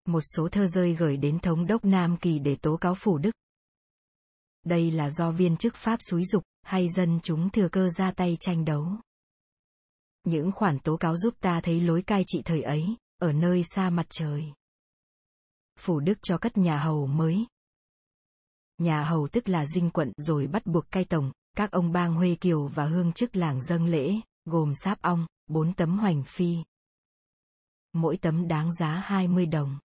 Một 0.06 0.22
số 0.36 0.50
thơ 0.52 0.68
rơi 0.68 0.96
gửi 0.96 1.18
đến 1.18 1.40
thống 1.40 1.68
đốc 1.68 1.86
Nam 1.86 2.18
Kỳ 2.18 2.40
để 2.40 2.56
tố 2.56 2.78
cáo 2.78 2.96
Phủ 2.96 3.18
Đức. 3.18 3.32
Đây 4.66 4.92
là 4.92 5.10
do 5.10 5.32
viên 5.32 5.58
chức 5.58 5.76
Pháp 5.76 6.00
xúi 6.10 6.26
dục, 6.26 6.44
hay 6.62 6.90
dân 6.90 7.20
chúng 7.24 7.50
thừa 7.50 7.70
cơ 7.70 7.90
ra 7.98 8.12
tay 8.12 8.38
tranh 8.40 8.66
đấu. 8.66 8.88
Những 10.24 10.52
khoản 10.52 10.80
tố 10.80 10.98
cáo 10.98 11.18
giúp 11.18 11.34
ta 11.40 11.62
thấy 11.64 11.82
lối 11.82 12.02
cai 12.02 12.24
trị 12.28 12.42
thời 12.46 12.62
ấy, 12.62 12.96
ở 13.18 13.32
nơi 13.32 13.64
xa 13.64 13.90
mặt 13.90 14.06
trời. 14.10 14.54
Phủ 15.80 16.00
Đức 16.00 16.18
cho 16.22 16.38
cất 16.38 16.58
nhà 16.58 16.80
hầu 16.80 17.08
mới. 17.08 17.46
Nhà 18.78 19.04
hầu 19.04 19.28
tức 19.32 19.50
là 19.50 19.66
dinh 19.66 19.90
quận 19.90 20.12
rồi 20.18 20.48
bắt 20.48 20.66
buộc 20.66 20.92
cai 20.92 21.06
tổng, 21.06 21.32
các 21.58 21.72
ông 21.72 21.92
bang 21.92 22.14
Huê 22.14 22.36
Kiều 22.36 22.68
và 22.68 22.86
hương 22.86 23.14
chức 23.14 23.36
làng 23.36 23.62
dâng 23.62 23.86
lễ, 23.86 24.16
gồm 24.46 24.76
sáp 24.76 25.02
ong, 25.02 25.28
bốn 25.48 25.74
tấm 25.74 25.98
hoành 25.98 26.24
phi. 26.24 26.58
Mỗi 27.94 28.18
tấm 28.18 28.48
đáng 28.48 28.74
giá 28.74 29.04
20 29.06 29.46
đồng. 29.46 29.80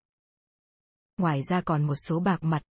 Ngoài 1.16 1.42
ra 1.42 1.60
còn 1.60 1.84
một 1.84 1.94
số 1.94 2.20
bạc 2.20 2.44
mặt. 2.44 2.62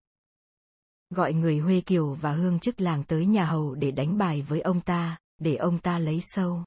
Gọi 1.10 1.34
người 1.34 1.60
Huê 1.60 1.82
Kiều 1.82 2.14
và 2.14 2.34
hương 2.34 2.60
chức 2.60 2.82
làng 2.82 3.04
tới 3.04 3.26
nhà 3.26 3.46
hầu 3.46 3.76
để 3.76 3.92
đánh 3.92 4.18
bài 4.18 4.42
với 4.42 4.62
ông 4.62 4.82
ta, 4.82 5.18
để 5.38 5.56
ông 5.56 5.80
ta 5.80 6.00
lấy 6.00 6.20
sâu. 6.22 6.64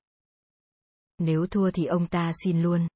Nếu 1.18 1.46
thua 1.46 1.70
thì 1.70 1.84
ông 1.84 2.06
ta 2.06 2.32
xin 2.44 2.62
luôn. 2.62 2.88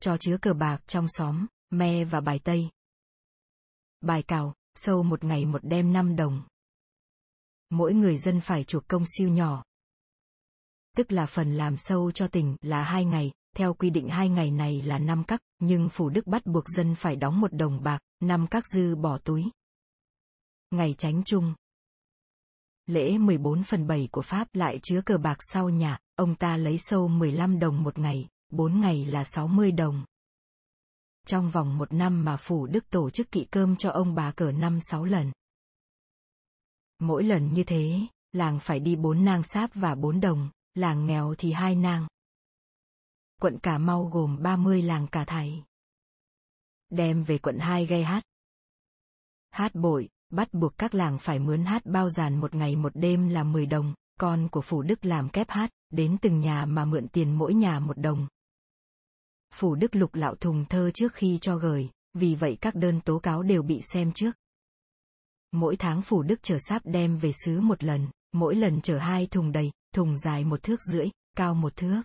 Cho 0.00 0.16
chứa 0.16 0.36
cờ 0.42 0.54
bạc 0.54 0.78
trong 0.86 1.06
xóm, 1.08 1.46
me 1.70 2.04
và 2.04 2.20
bài 2.20 2.40
tây. 2.44 2.68
Bài 4.00 4.22
cào, 4.22 4.54
sâu 4.74 5.02
một 5.02 5.24
ngày 5.24 5.44
một 5.44 5.60
đêm 5.62 5.92
5 5.92 6.16
đồng. 6.16 6.42
Mỗi 7.70 7.94
người 7.94 8.18
dân 8.18 8.40
phải 8.40 8.64
chuộc 8.64 8.88
công 8.88 9.04
siêu 9.06 9.28
nhỏ. 9.28 9.64
Tức 10.96 11.12
là 11.12 11.26
phần 11.26 11.54
làm 11.54 11.76
sâu 11.76 12.10
cho 12.10 12.28
tỉnh 12.28 12.56
là 12.60 12.82
hai 12.82 13.04
ngày, 13.04 13.32
theo 13.56 13.74
quy 13.74 13.90
định 13.90 14.08
hai 14.08 14.28
ngày 14.28 14.50
này 14.50 14.82
là 14.82 14.98
năm 14.98 15.24
cắc, 15.24 15.40
nhưng 15.58 15.88
phủ 15.88 16.08
đức 16.08 16.26
bắt 16.26 16.46
buộc 16.46 16.64
dân 16.68 16.94
phải 16.94 17.16
đóng 17.16 17.40
một 17.40 17.52
đồng 17.52 17.82
bạc, 17.82 17.98
năm 18.20 18.46
cắc 18.46 18.64
dư 18.66 18.94
bỏ 18.94 19.18
túi. 19.18 19.44
Ngày 20.70 20.94
tránh 20.98 21.22
chung. 21.24 21.54
Lễ 22.86 23.18
14 23.18 23.62
phần 23.62 23.86
7 23.86 24.08
của 24.12 24.22
Pháp 24.22 24.48
lại 24.52 24.80
chứa 24.82 25.02
cờ 25.02 25.18
bạc 25.18 25.36
sau 25.40 25.68
nhà, 25.68 25.98
ông 26.16 26.34
ta 26.34 26.56
lấy 26.56 26.78
sâu 26.78 27.08
15 27.08 27.58
đồng 27.58 27.82
một 27.82 27.98
ngày, 27.98 28.28
4 28.50 28.80
ngày 28.80 29.04
là 29.04 29.24
60 29.24 29.72
đồng. 29.72 30.04
Trong 31.26 31.50
vòng 31.50 31.78
một 31.78 31.92
năm 31.92 32.24
mà 32.24 32.36
phủ 32.36 32.66
đức 32.66 32.90
tổ 32.90 33.10
chức 33.10 33.30
kỵ 33.30 33.44
cơm 33.44 33.76
cho 33.76 33.90
ông 33.90 34.14
bà 34.14 34.32
cờ 34.32 34.52
năm 34.52 34.78
sáu 34.80 35.04
lần. 35.04 35.32
Mỗi 36.98 37.24
lần 37.24 37.52
như 37.52 37.64
thế, 37.64 38.00
làng 38.32 38.58
phải 38.60 38.80
đi 38.80 38.96
bốn 38.96 39.24
nang 39.24 39.42
sáp 39.42 39.70
và 39.74 39.94
bốn 39.94 40.20
đồng, 40.20 40.50
làng 40.74 41.06
nghèo 41.06 41.34
thì 41.38 41.52
hai 41.52 41.74
nang. 41.74 42.06
Quận 43.40 43.58
Cà 43.58 43.78
Mau 43.78 44.04
gồm 44.04 44.42
30 44.42 44.82
làng 44.82 45.06
cả 45.06 45.24
thầy. 45.24 45.62
Đem 46.90 47.24
về 47.24 47.38
quận 47.38 47.58
2 47.58 47.86
gây 47.86 48.04
hát. 48.04 48.24
Hát 49.50 49.74
bội, 49.74 50.08
bắt 50.30 50.54
buộc 50.54 50.78
các 50.78 50.94
làng 50.94 51.18
phải 51.18 51.38
mướn 51.38 51.64
hát 51.64 51.82
bao 51.84 52.10
dàn 52.10 52.40
một 52.40 52.54
ngày 52.54 52.76
một 52.76 52.92
đêm 52.94 53.28
là 53.28 53.44
10 53.44 53.66
đồng, 53.66 53.94
con 54.20 54.48
của 54.48 54.60
Phủ 54.60 54.82
Đức 54.82 55.04
làm 55.04 55.28
kép 55.28 55.50
hát, 55.50 55.70
đến 55.90 56.16
từng 56.22 56.38
nhà 56.38 56.66
mà 56.66 56.84
mượn 56.84 57.08
tiền 57.08 57.38
mỗi 57.38 57.54
nhà 57.54 57.80
một 57.80 57.98
đồng. 57.98 58.28
Phủ 59.54 59.74
Đức 59.74 59.96
lục 59.96 60.14
lạo 60.14 60.34
thùng 60.34 60.64
thơ 60.64 60.90
trước 60.94 61.14
khi 61.14 61.38
cho 61.40 61.56
gửi, 61.56 61.90
vì 62.14 62.34
vậy 62.34 62.58
các 62.60 62.74
đơn 62.74 63.00
tố 63.00 63.18
cáo 63.18 63.42
đều 63.42 63.62
bị 63.62 63.80
xem 63.92 64.12
trước. 64.12 64.36
Mỗi 65.52 65.76
tháng 65.76 66.02
Phủ 66.02 66.22
Đức 66.22 66.42
chở 66.42 66.56
sáp 66.68 66.82
đem 66.84 67.16
về 67.16 67.32
xứ 67.44 67.60
một 67.60 67.84
lần, 67.84 68.08
mỗi 68.32 68.54
lần 68.54 68.80
chở 68.80 68.98
hai 68.98 69.26
thùng 69.26 69.52
đầy, 69.52 69.70
thùng 69.94 70.18
dài 70.18 70.44
một 70.44 70.62
thước 70.62 70.82
rưỡi, 70.82 71.06
cao 71.36 71.54
một 71.54 71.76
thước 71.76 72.02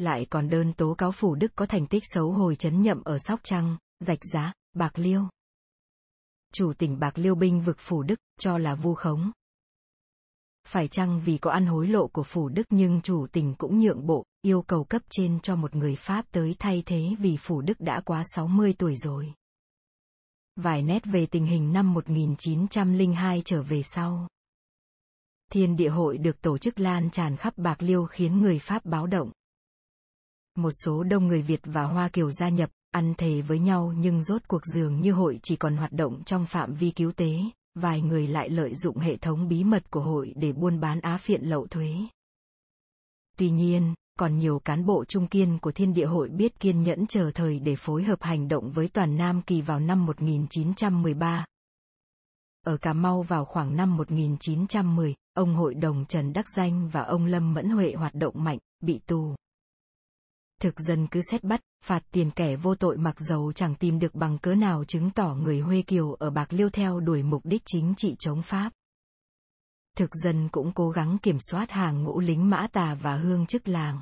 lại 0.00 0.26
còn 0.30 0.50
đơn 0.50 0.72
tố 0.72 0.94
cáo 0.94 1.12
Phủ 1.12 1.34
Đức 1.34 1.52
có 1.56 1.66
thành 1.66 1.86
tích 1.86 2.02
xấu 2.06 2.32
hồi 2.32 2.56
chấn 2.56 2.82
nhậm 2.82 3.02
ở 3.04 3.18
Sóc 3.18 3.40
Trăng, 3.42 3.76
Rạch 4.00 4.24
Giá, 4.32 4.52
Bạc 4.72 4.98
Liêu. 4.98 5.22
Chủ 6.52 6.72
tỉnh 6.72 6.98
Bạc 6.98 7.18
Liêu 7.18 7.34
binh 7.34 7.60
vực 7.60 7.76
Phủ 7.78 8.02
Đức, 8.02 8.20
cho 8.38 8.58
là 8.58 8.74
vu 8.74 8.94
khống. 8.94 9.32
Phải 10.68 10.88
chăng 10.88 11.20
vì 11.20 11.38
có 11.38 11.50
ăn 11.50 11.66
hối 11.66 11.86
lộ 11.86 12.06
của 12.06 12.22
Phủ 12.22 12.48
Đức 12.48 12.66
nhưng 12.70 13.00
chủ 13.00 13.26
tỉnh 13.32 13.54
cũng 13.54 13.80
nhượng 13.80 14.06
bộ, 14.06 14.24
yêu 14.42 14.62
cầu 14.62 14.84
cấp 14.84 15.02
trên 15.10 15.40
cho 15.40 15.56
một 15.56 15.74
người 15.74 15.96
Pháp 15.96 16.24
tới 16.30 16.54
thay 16.58 16.82
thế 16.86 17.14
vì 17.18 17.36
Phủ 17.36 17.60
Đức 17.60 17.80
đã 17.80 18.00
quá 18.04 18.22
60 18.34 18.74
tuổi 18.78 18.96
rồi. 18.96 19.32
Vài 20.56 20.82
nét 20.82 21.04
về 21.04 21.26
tình 21.26 21.46
hình 21.46 21.72
năm 21.72 21.94
1902 21.94 23.42
trở 23.44 23.62
về 23.62 23.82
sau. 23.82 24.28
Thiên 25.52 25.76
địa 25.76 25.88
hội 25.88 26.18
được 26.18 26.40
tổ 26.40 26.58
chức 26.58 26.80
lan 26.80 27.10
tràn 27.10 27.36
khắp 27.36 27.58
Bạc 27.58 27.82
Liêu 27.82 28.06
khiến 28.06 28.40
người 28.40 28.58
Pháp 28.58 28.84
báo 28.84 29.06
động. 29.06 29.30
Một 30.56 30.70
số 30.84 31.02
đông 31.02 31.26
người 31.26 31.42
Việt 31.42 31.60
và 31.64 31.82
Hoa 31.82 32.08
Kiều 32.08 32.30
gia 32.30 32.48
nhập, 32.48 32.70
ăn 32.90 33.14
thề 33.18 33.42
với 33.42 33.58
nhau 33.58 33.92
nhưng 33.96 34.22
rốt 34.22 34.42
cuộc 34.48 34.64
dường 34.74 35.00
như 35.00 35.12
hội 35.12 35.40
chỉ 35.42 35.56
còn 35.56 35.76
hoạt 35.76 35.92
động 35.92 36.24
trong 36.24 36.46
phạm 36.46 36.74
vi 36.74 36.90
cứu 36.90 37.12
tế, 37.12 37.40
vài 37.74 38.00
người 38.00 38.28
lại 38.28 38.48
lợi 38.50 38.74
dụng 38.74 38.98
hệ 38.98 39.16
thống 39.16 39.48
bí 39.48 39.64
mật 39.64 39.90
của 39.90 40.00
hội 40.00 40.32
để 40.36 40.52
buôn 40.52 40.80
bán 40.80 41.00
á 41.00 41.16
phiện 41.16 41.42
lậu 41.42 41.66
thuế. 41.66 41.94
Tuy 43.38 43.50
nhiên, 43.50 43.94
còn 44.18 44.38
nhiều 44.38 44.58
cán 44.58 44.86
bộ 44.86 45.04
trung 45.04 45.26
kiên 45.26 45.58
của 45.58 45.72
Thiên 45.72 45.94
địa 45.94 46.06
hội 46.06 46.28
biết 46.28 46.60
kiên 46.60 46.82
nhẫn 46.82 47.06
chờ 47.06 47.30
thời 47.34 47.58
để 47.58 47.76
phối 47.76 48.02
hợp 48.02 48.22
hành 48.22 48.48
động 48.48 48.70
với 48.70 48.88
toàn 48.88 49.16
Nam 49.16 49.42
Kỳ 49.42 49.62
vào 49.62 49.80
năm 49.80 50.06
1913. 50.06 51.46
Ở 52.66 52.76
Cà 52.76 52.92
Mau 52.92 53.22
vào 53.22 53.44
khoảng 53.44 53.76
năm 53.76 53.96
1910, 53.96 55.14
ông 55.34 55.54
hội 55.54 55.74
đồng 55.74 56.04
Trần 56.08 56.32
Đắc 56.32 56.44
Danh 56.56 56.88
và 56.88 57.00
ông 57.00 57.26
Lâm 57.26 57.54
Mẫn 57.54 57.70
Huệ 57.70 57.94
hoạt 57.94 58.14
động 58.14 58.34
mạnh, 58.36 58.58
bị 58.80 59.00
tù. 59.06 59.34
Thực 60.60 60.80
dân 60.80 61.06
cứ 61.06 61.20
xét 61.30 61.44
bắt, 61.44 61.60
phạt 61.84 62.02
tiền 62.10 62.30
kẻ 62.30 62.56
vô 62.56 62.74
tội 62.74 62.96
mặc 62.96 63.14
dầu 63.18 63.52
chẳng 63.52 63.74
tìm 63.74 63.98
được 63.98 64.14
bằng 64.14 64.38
cớ 64.38 64.54
nào 64.54 64.84
chứng 64.84 65.10
tỏ 65.10 65.34
người 65.34 65.60
Huê 65.60 65.82
Kiều 65.82 66.12
ở 66.12 66.30
Bạc 66.30 66.52
Liêu 66.52 66.70
theo 66.70 67.00
đuổi 67.00 67.22
mục 67.22 67.40
đích 67.44 67.62
chính 67.66 67.94
trị 67.96 68.16
chống 68.18 68.42
Pháp. 68.42 68.72
Thực 69.96 70.10
dân 70.24 70.48
cũng 70.48 70.72
cố 70.72 70.90
gắng 70.90 71.18
kiểm 71.22 71.36
soát 71.50 71.70
hàng 71.70 72.04
ngũ 72.04 72.20
lính 72.20 72.50
mã 72.50 72.66
tà 72.72 72.94
và 72.94 73.16
hương 73.16 73.46
chức 73.46 73.68
làng. 73.68 74.00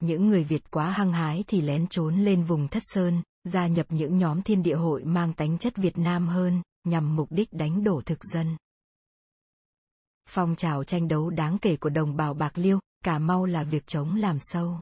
Những 0.00 0.28
người 0.28 0.44
Việt 0.44 0.70
quá 0.70 0.90
hăng 0.90 1.12
hái 1.12 1.44
thì 1.46 1.60
lén 1.60 1.86
trốn 1.86 2.20
lên 2.20 2.44
vùng 2.44 2.68
Thất 2.68 2.82
Sơn, 2.94 3.22
gia 3.44 3.66
nhập 3.66 3.86
những 3.88 4.16
nhóm 4.16 4.42
thiên 4.42 4.62
địa 4.62 4.76
hội 4.76 5.04
mang 5.04 5.32
tánh 5.32 5.58
chất 5.58 5.76
Việt 5.76 5.98
Nam 5.98 6.28
hơn, 6.28 6.62
nhằm 6.84 7.16
mục 7.16 7.32
đích 7.32 7.52
đánh 7.52 7.84
đổ 7.84 8.02
thực 8.06 8.24
dân. 8.24 8.56
Phong 10.28 10.56
trào 10.56 10.84
tranh 10.84 11.08
đấu 11.08 11.30
đáng 11.30 11.58
kể 11.58 11.76
của 11.76 11.90
đồng 11.90 12.16
bào 12.16 12.34
Bạc 12.34 12.52
Liêu, 12.54 12.80
Cà 13.04 13.18
Mau 13.18 13.44
là 13.44 13.62
việc 13.62 13.86
chống 13.86 14.14
làm 14.14 14.38
sâu. 14.40 14.80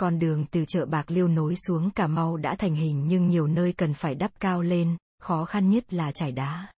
Con 0.00 0.18
đường 0.18 0.44
từ 0.50 0.64
chợ 0.68 0.86
Bạc 0.86 1.10
Liêu 1.10 1.28
nối 1.28 1.56
xuống 1.56 1.90
Cà 1.90 2.06
Mau 2.06 2.36
đã 2.36 2.56
thành 2.58 2.74
hình 2.74 3.08
nhưng 3.08 3.26
nhiều 3.26 3.46
nơi 3.46 3.72
cần 3.72 3.94
phải 3.94 4.14
đắp 4.14 4.40
cao 4.40 4.62
lên, 4.62 4.96
khó 5.18 5.44
khăn 5.44 5.70
nhất 5.70 5.94
là 5.94 6.12
trải 6.12 6.32
đá. 6.32 6.72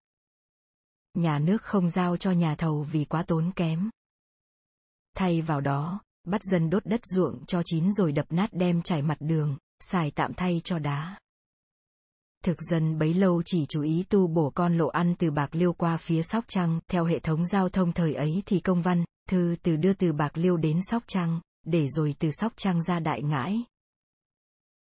Nhà 1.14 1.38
nước 1.38 1.62
không 1.62 1.88
giao 1.88 2.16
cho 2.16 2.30
nhà 2.30 2.54
thầu 2.54 2.82
vì 2.82 3.04
quá 3.04 3.22
tốn 3.22 3.52
kém. 3.56 3.90
Thay 5.16 5.42
vào 5.42 5.60
đó, 5.60 6.00
bắt 6.24 6.40
dân 6.42 6.70
đốt 6.70 6.86
đất 6.86 7.00
ruộng 7.04 7.46
cho 7.46 7.62
chín 7.64 7.92
rồi 7.92 8.12
đập 8.12 8.26
nát 8.30 8.48
đem 8.52 8.82
trải 8.82 9.02
mặt 9.02 9.16
đường, 9.20 9.56
xài 9.80 10.10
tạm 10.10 10.34
thay 10.34 10.60
cho 10.64 10.78
đá. 10.78 11.18
Thực 12.44 12.62
dân 12.70 12.98
bấy 12.98 13.14
lâu 13.14 13.42
chỉ 13.44 13.66
chú 13.68 13.82
ý 13.82 14.04
tu 14.08 14.26
bổ 14.26 14.50
con 14.50 14.76
lộ 14.76 14.88
ăn 14.88 15.14
từ 15.18 15.30
Bạc 15.30 15.54
Liêu 15.54 15.72
qua 15.72 15.96
phía 15.96 16.22
Sóc 16.22 16.44
Trăng, 16.48 16.80
theo 16.88 17.04
hệ 17.04 17.18
thống 17.18 17.46
giao 17.46 17.68
thông 17.68 17.92
thời 17.92 18.14
ấy 18.14 18.42
thì 18.46 18.60
công 18.60 18.82
văn, 18.82 19.04
thư 19.28 19.56
từ 19.62 19.76
đưa 19.76 19.92
từ 19.92 20.12
Bạc 20.12 20.38
Liêu 20.38 20.56
đến 20.56 20.80
Sóc 20.90 21.02
Trăng, 21.06 21.40
để 21.62 21.88
rồi 21.88 22.14
từ 22.18 22.30
Sóc 22.30 22.52
Trăng 22.56 22.82
ra 22.82 23.00
Đại 23.00 23.22
Ngãi. 23.22 23.64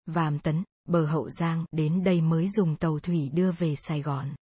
Vàm 0.06 0.40
Tấn, 0.40 0.64
bờ 0.88 1.06
Hậu 1.06 1.30
Giang, 1.30 1.66
đến 1.72 2.04
đây 2.04 2.22
mới 2.22 2.48
dùng 2.50 2.76
tàu 2.76 3.00
thủy 3.00 3.30
đưa 3.34 3.52
về 3.52 3.76
Sài 3.76 4.02
Gòn. 4.02 4.36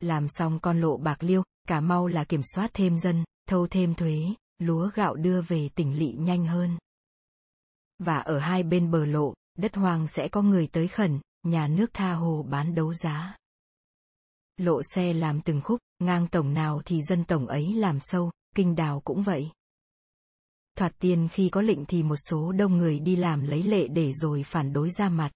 Làm 0.00 0.28
xong 0.28 0.58
con 0.62 0.80
lộ 0.80 0.96
Bạc 0.96 1.22
Liêu, 1.22 1.42
Cà 1.68 1.80
Mau 1.80 2.06
là 2.06 2.24
kiểm 2.24 2.40
soát 2.54 2.70
thêm 2.74 2.98
dân, 2.98 3.24
thâu 3.48 3.66
thêm 3.66 3.94
thuế, 3.94 4.18
lúa 4.58 4.90
gạo 4.94 5.14
đưa 5.14 5.42
về 5.42 5.68
tỉnh 5.74 5.98
lỵ 5.98 6.12
nhanh 6.12 6.46
hơn. 6.46 6.78
Và 7.98 8.18
ở 8.18 8.38
hai 8.38 8.62
bên 8.62 8.90
bờ 8.90 9.04
lộ, 9.04 9.34
đất 9.58 9.74
hoang 9.74 10.08
sẽ 10.08 10.28
có 10.32 10.42
người 10.42 10.68
tới 10.72 10.88
khẩn, 10.88 11.20
nhà 11.42 11.68
nước 11.68 11.90
tha 11.92 12.12
hồ 12.12 12.44
bán 12.50 12.74
đấu 12.74 12.94
giá. 12.94 13.36
Lộ 14.56 14.82
xe 14.94 15.12
làm 15.12 15.40
từng 15.40 15.60
khúc, 15.64 15.80
ngang 15.98 16.28
tổng 16.28 16.54
nào 16.54 16.82
thì 16.84 17.02
dân 17.02 17.24
tổng 17.24 17.46
ấy 17.46 17.74
làm 17.74 17.98
sâu, 18.00 18.30
kinh 18.54 18.74
đào 18.74 19.00
cũng 19.00 19.22
vậy. 19.22 19.50
Thoạt 20.76 20.92
tiên 20.98 21.28
khi 21.32 21.48
có 21.48 21.62
lệnh 21.62 21.84
thì 21.84 22.02
một 22.02 22.16
số 22.16 22.52
đông 22.52 22.76
người 22.76 23.00
đi 23.00 23.16
làm 23.16 23.42
lấy 23.42 23.62
lệ 23.62 23.88
để 23.88 24.12
rồi 24.12 24.42
phản 24.42 24.72
đối 24.72 24.90
ra 24.90 25.08
mặt. 25.08 25.30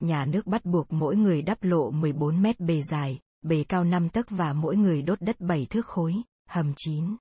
Nhà 0.00 0.24
nước 0.24 0.46
bắt 0.46 0.64
buộc 0.64 0.92
mỗi 0.92 1.16
người 1.16 1.42
đắp 1.42 1.62
lộ 1.62 1.90
14 1.90 2.42
mét 2.42 2.60
bề 2.60 2.82
dài, 2.90 3.18
bề 3.42 3.64
cao 3.64 3.84
5 3.84 4.08
tấc 4.08 4.30
và 4.30 4.52
mỗi 4.52 4.76
người 4.76 5.02
đốt 5.02 5.20
đất 5.20 5.40
7 5.40 5.66
thước 5.70 5.86
khối, 5.86 6.14
hầm 6.48 6.72
9. 6.76 7.16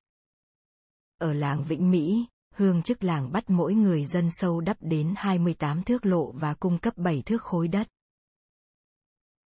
Ở 1.19 1.33
làng 1.33 1.63
Vĩnh 1.63 1.91
Mỹ, 1.91 2.25
hương 2.53 2.81
chức 2.81 3.03
làng 3.03 3.31
bắt 3.31 3.49
mỗi 3.49 3.73
người 3.73 4.05
dân 4.05 4.27
sâu 4.29 4.61
đắp 4.61 4.77
đến 4.79 5.13
28 5.17 5.83
thước 5.83 6.05
lộ 6.05 6.31
và 6.31 6.53
cung 6.53 6.77
cấp 6.77 6.97
7 6.97 7.21
thước 7.21 7.41
khối 7.41 7.67
đất. 7.67 7.87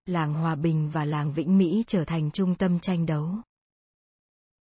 Làng 0.05 0.33
Hòa 0.33 0.55
Bình 0.55 0.89
và 0.89 1.05
làng 1.05 1.33
Vĩnh 1.33 1.57
Mỹ 1.57 1.83
trở 1.87 2.05
thành 2.05 2.31
trung 2.31 2.55
tâm 2.55 2.79
tranh 2.79 3.05
đấu. 3.05 3.29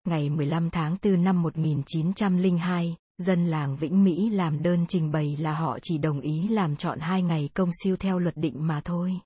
Ngày 0.05 0.29
15 0.29 0.69
tháng 0.69 0.97
4 1.03 1.23
năm 1.23 1.41
1902, 1.41 2.95
dân 3.17 3.45
làng 3.45 3.77
Vĩnh 3.77 4.03
Mỹ 4.03 4.29
làm 4.29 4.63
đơn 4.63 4.85
trình 4.87 5.11
bày 5.11 5.37
là 5.39 5.53
họ 5.53 5.79
chỉ 5.81 5.97
đồng 5.97 6.19
ý 6.19 6.47
làm 6.47 6.75
chọn 6.75 6.99
hai 6.99 7.21
ngày 7.21 7.49
công 7.53 7.69
siêu 7.83 7.95
theo 7.95 8.19
luật 8.19 8.37
định 8.37 8.67
mà 8.67 8.81
thôi. 8.85 9.19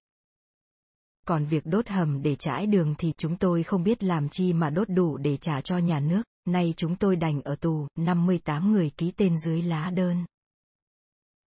Còn 1.28 1.46
việc 1.46 1.65
đốt 1.65 1.88
hầm 1.88 2.22
để 2.22 2.36
trải 2.36 2.65
đường 2.65 2.96
thì 2.98 3.13
chúng 3.18 3.38
tôi 3.38 3.63
không 3.63 3.84
biết 3.84 4.04
làm 4.04 4.30
chi 4.30 4.54
mà 4.54 4.70
đốt 4.70 4.89
đủ 4.89 5.18
để 5.18 5.38
trả 5.38 5.62
cho 5.62 5.78
nhà 5.78 6.00
nước, 6.00 6.24
nay 6.46 6.74
chúng 6.78 6.96
tôi 6.96 7.15
đành 7.15 7.42
ở 7.42 7.56
tù, 7.56 7.88
58 7.96 8.72
người 8.72 8.89
ký 8.98 9.12
tên 9.12 9.38
dưới 9.38 9.62
lá 9.62 9.89
đơn. 9.89 10.26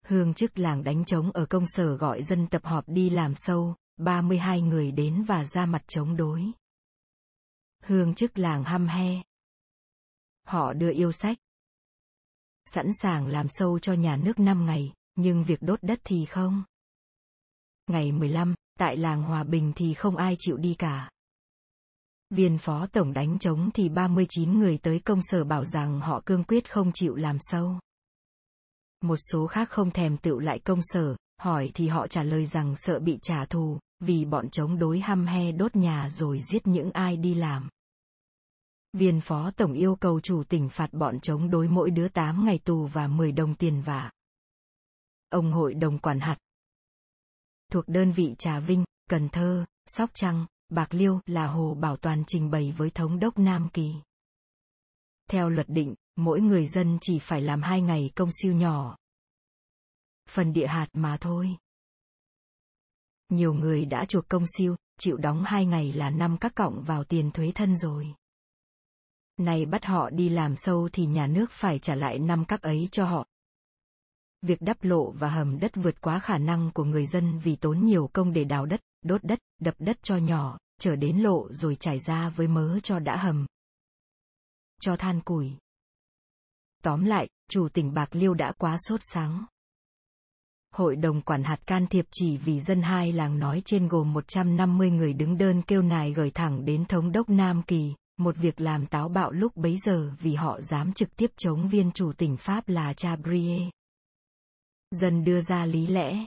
Hương 0.06 0.34
chức 0.34 0.58
làng 0.58 0.84
đánh 0.84 1.04
trống 1.04 1.30
ở 1.32 1.46
công 1.46 1.64
sở 1.66 1.96
gọi 1.96 2.22
dân 2.22 2.46
tập 2.46 2.62
họp 2.64 2.84
đi 2.88 3.10
làm 3.10 3.32
sâu, 3.36 3.74
32 3.96 4.60
người 4.60 4.92
đến 4.92 5.22
và 5.22 5.44
ra 5.44 5.66
mặt 5.66 5.82
chống 5.88 6.16
đối. 6.16 6.52
Hương 7.82 8.14
chức 8.14 8.38
làng 8.38 8.64
hăm 8.64 8.88
he. 8.88 9.22
Họ 10.46 10.72
đưa 10.72 10.92
yêu 10.92 11.12
sách. 11.12 11.38
Sẵn 12.66 12.90
sàng 13.02 13.26
làm 13.26 13.46
sâu 13.48 13.78
cho 13.78 13.92
nhà 13.92 14.16
nước 14.16 14.38
5 14.38 14.66
ngày, 14.66 14.92
nhưng 15.14 15.44
việc 15.44 15.62
đốt 15.62 15.78
đất 15.82 16.00
thì 16.04 16.24
không. 16.24 16.64
Ngày 17.86 18.12
15, 18.12 18.54
tại 18.78 18.96
làng 18.96 19.22
Hòa 19.22 19.44
Bình 19.44 19.72
thì 19.76 19.94
không 19.94 20.16
ai 20.16 20.36
chịu 20.38 20.56
đi 20.56 20.74
cả. 20.78 21.10
Viên 22.30 22.58
phó 22.58 22.86
tổng 22.86 23.12
đánh 23.12 23.38
trống 23.38 23.70
thì 23.74 23.88
39 23.88 24.58
người 24.58 24.78
tới 24.78 25.00
công 25.00 25.20
sở 25.22 25.44
bảo 25.44 25.64
rằng 25.64 26.00
họ 26.00 26.22
cương 26.26 26.44
quyết 26.44 26.72
không 26.72 26.90
chịu 26.94 27.14
làm 27.14 27.36
sâu. 27.40 27.78
Một 29.00 29.16
số 29.32 29.46
khác 29.46 29.70
không 29.70 29.90
thèm 29.90 30.16
tự 30.16 30.38
lại 30.38 30.58
công 30.58 30.80
sở, 30.82 31.16
hỏi 31.38 31.70
thì 31.74 31.88
họ 31.88 32.06
trả 32.08 32.22
lời 32.22 32.46
rằng 32.46 32.74
sợ 32.76 32.98
bị 32.98 33.18
trả 33.22 33.44
thù, 33.44 33.78
vì 34.02 34.24
bọn 34.24 34.50
chống 34.50 34.78
đối 34.78 35.00
hăm 35.00 35.26
he 35.26 35.52
đốt 35.52 35.76
nhà 35.76 36.10
rồi 36.10 36.40
giết 36.40 36.66
những 36.66 36.90
ai 36.90 37.16
đi 37.16 37.34
làm. 37.34 37.68
Viên 38.92 39.20
phó 39.20 39.50
tổng 39.50 39.72
yêu 39.72 39.96
cầu 39.96 40.20
chủ 40.20 40.44
tỉnh 40.44 40.68
phạt 40.68 40.92
bọn 40.92 41.20
chống 41.20 41.50
đối 41.50 41.68
mỗi 41.68 41.90
đứa 41.90 42.08
8 42.08 42.44
ngày 42.44 42.58
tù 42.58 42.86
và 42.86 43.08
10 43.08 43.32
đồng 43.32 43.54
tiền 43.54 43.82
vả. 43.82 44.10
Ông 45.28 45.52
hội 45.52 45.74
đồng 45.74 45.98
quản 45.98 46.20
hạt 46.20 46.36
thuộc 47.72 47.88
đơn 47.88 48.12
vị 48.12 48.34
Trà 48.38 48.60
Vinh, 48.60 48.84
Cần 49.10 49.28
Thơ, 49.28 49.64
Sóc 49.86 50.10
Trăng, 50.14 50.46
Bạc 50.68 50.94
Liêu 50.94 51.20
là 51.26 51.46
hồ 51.46 51.74
bảo 51.74 51.96
toàn 51.96 52.24
trình 52.26 52.50
bày 52.50 52.74
với 52.76 52.90
thống 52.90 53.18
đốc 53.18 53.38
Nam 53.38 53.68
Kỳ. 53.72 53.94
Theo 55.30 55.48
luật 55.48 55.68
định, 55.68 55.94
mỗi 56.16 56.40
người 56.40 56.66
dân 56.66 56.98
chỉ 57.00 57.18
phải 57.18 57.40
làm 57.42 57.62
hai 57.62 57.80
ngày 57.80 58.10
công 58.14 58.30
siêu 58.32 58.52
nhỏ. 58.54 58.96
Phần 60.28 60.52
địa 60.52 60.66
hạt 60.66 60.86
mà 60.92 61.16
thôi. 61.20 61.56
Nhiều 63.32 63.54
người 63.54 63.84
đã 63.84 64.04
chuộc 64.04 64.28
công 64.28 64.44
siêu, 64.58 64.76
chịu 64.98 65.16
đóng 65.16 65.44
hai 65.46 65.66
ngày 65.66 65.92
là 65.92 66.10
năm 66.10 66.36
các 66.40 66.54
cộng 66.54 66.82
vào 66.82 67.04
tiền 67.04 67.30
thuế 67.30 67.52
thân 67.54 67.76
rồi. 67.76 68.14
Này 69.36 69.66
bắt 69.66 69.84
họ 69.84 70.10
đi 70.10 70.28
làm 70.28 70.56
sâu 70.56 70.88
thì 70.92 71.06
nhà 71.06 71.26
nước 71.26 71.50
phải 71.50 71.78
trả 71.78 71.94
lại 71.94 72.18
năm 72.18 72.44
các 72.44 72.62
ấy 72.62 72.88
cho 72.92 73.04
họ. 73.04 73.26
Việc 74.42 74.60
đắp 74.60 74.84
lộ 74.84 75.10
và 75.10 75.30
hầm 75.30 75.58
đất 75.58 75.72
vượt 75.74 76.00
quá 76.00 76.18
khả 76.18 76.38
năng 76.38 76.70
của 76.74 76.84
người 76.84 77.06
dân 77.06 77.38
vì 77.38 77.56
tốn 77.56 77.84
nhiều 77.84 78.10
công 78.12 78.32
để 78.32 78.44
đào 78.44 78.66
đất, 78.66 78.80
đốt 79.02 79.24
đất, 79.24 79.38
đập 79.58 79.74
đất 79.78 79.96
cho 80.02 80.16
nhỏ, 80.16 80.58
trở 80.80 80.96
đến 80.96 81.18
lộ 81.18 81.52
rồi 81.52 81.76
trải 81.76 81.98
ra 81.98 82.28
với 82.28 82.48
mớ 82.48 82.78
cho 82.82 82.98
đã 82.98 83.16
hầm. 83.16 83.46
Cho 84.80 84.96
than 84.96 85.20
củi. 85.20 85.52
Tóm 86.82 87.04
lại, 87.04 87.28
chủ 87.48 87.68
tỉnh 87.68 87.94
Bạc 87.94 88.08
Liêu 88.12 88.34
đã 88.34 88.52
quá 88.58 88.76
sốt 88.78 89.00
sáng. 89.02 89.44
Hội 90.72 90.96
đồng 90.96 91.22
quản 91.22 91.44
hạt 91.44 91.66
can 91.66 91.86
thiệp 91.86 92.06
chỉ 92.12 92.36
vì 92.36 92.60
dân 92.60 92.82
hai 92.82 93.12
làng 93.12 93.38
nói 93.38 93.62
trên 93.64 93.88
gồm 93.88 94.12
150 94.12 94.90
người 94.90 95.12
đứng 95.12 95.38
đơn 95.38 95.62
kêu 95.62 95.82
nài 95.82 96.12
gửi 96.12 96.30
thẳng 96.30 96.64
đến 96.64 96.84
thống 96.84 97.12
đốc 97.12 97.30
Nam 97.30 97.62
Kỳ, 97.62 97.94
một 98.18 98.36
việc 98.36 98.60
làm 98.60 98.86
táo 98.86 99.08
bạo 99.08 99.30
lúc 99.30 99.56
bấy 99.56 99.76
giờ 99.86 100.10
vì 100.20 100.34
họ 100.34 100.60
dám 100.60 100.92
trực 100.92 101.16
tiếp 101.16 101.30
chống 101.36 101.68
viên 101.68 101.90
chủ 101.92 102.12
tỉnh 102.12 102.36
Pháp 102.36 102.68
là 102.68 102.92
Chabrier. 102.92 103.62
Dân 104.90 105.24
đưa 105.24 105.40
ra 105.40 105.66
lý 105.66 105.86
lẽ. 105.86 106.26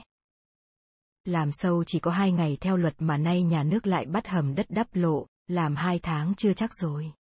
Làm 1.24 1.52
sâu 1.52 1.84
chỉ 1.84 1.98
có 1.98 2.10
hai 2.10 2.32
ngày 2.32 2.56
theo 2.60 2.76
luật 2.76 2.94
mà 2.98 3.16
nay 3.16 3.42
nhà 3.42 3.62
nước 3.62 3.86
lại 3.86 4.06
bắt 4.06 4.28
hầm 4.28 4.54
đất 4.54 4.66
đắp 4.68 4.86
lộ, 4.92 5.26
làm 5.46 5.76
hai 5.76 5.98
tháng 6.02 6.34
chưa 6.36 6.52
chắc 6.52 6.70
rồi. 6.74 7.12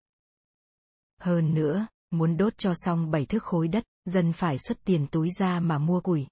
Hơn 1.22 1.54
nữa, 1.54 1.88
muốn 2.12 2.38
đốt 2.38 2.58
cho 2.58 2.74
xong 2.76 3.12
bảy 3.12 3.26
thước 3.26 3.44
khối 3.44 3.68
đất, 3.68 3.84
dân 4.06 4.34
phải 4.34 4.58
xuất 4.58 4.78
tiền 4.84 5.08
túi 5.08 5.30
ra 5.40 5.60
mà 5.60 5.78
mua 5.78 6.02
củi. 6.02 6.28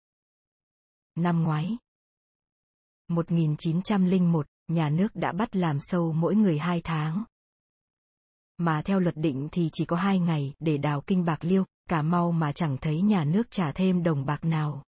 Năm 1.15 1.43
ngoái, 1.43 1.77
1901, 3.07 4.47
nhà 4.67 4.89
nước 4.89 5.15
đã 5.15 5.31
bắt 5.31 5.55
làm 5.55 5.77
sâu 5.79 6.13
mỗi 6.13 6.35
người 6.35 6.59
hai 6.59 6.81
tháng. 6.83 7.23
Mà 8.57 8.81
theo 8.85 8.99
luật 8.99 9.17
định 9.17 9.49
thì 9.51 9.69
chỉ 9.73 9.85
có 9.85 9.95
hai 9.95 10.19
ngày 10.19 10.53
để 10.59 10.77
đào 10.77 11.01
kinh 11.01 11.25
bạc 11.25 11.43
liêu, 11.43 11.65
cả 11.89 12.01
mau 12.01 12.31
mà 12.31 12.51
chẳng 12.51 12.77
thấy 12.81 13.01
nhà 13.01 13.23
nước 13.23 13.43
trả 13.51 13.71
thêm 13.71 14.03
đồng 14.03 14.25
bạc 14.25 14.45
nào. 14.45 14.83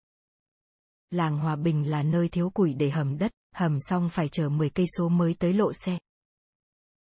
Làng 1.09 1.37
Hòa 1.37 1.55
Bình 1.55 1.89
là 1.89 2.03
nơi 2.03 2.29
thiếu 2.29 2.49
củi 2.49 2.73
để 2.73 2.89
hầm 2.89 3.17
đất, 3.17 3.31
hầm 3.55 3.77
xong 3.79 4.09
phải 4.09 4.29
chờ 4.29 4.49
10 4.49 4.69
cây 4.69 4.85
số 4.97 5.09
mới 5.09 5.35
tới 5.39 5.53
lộ 5.53 5.73
xe. 5.73 5.99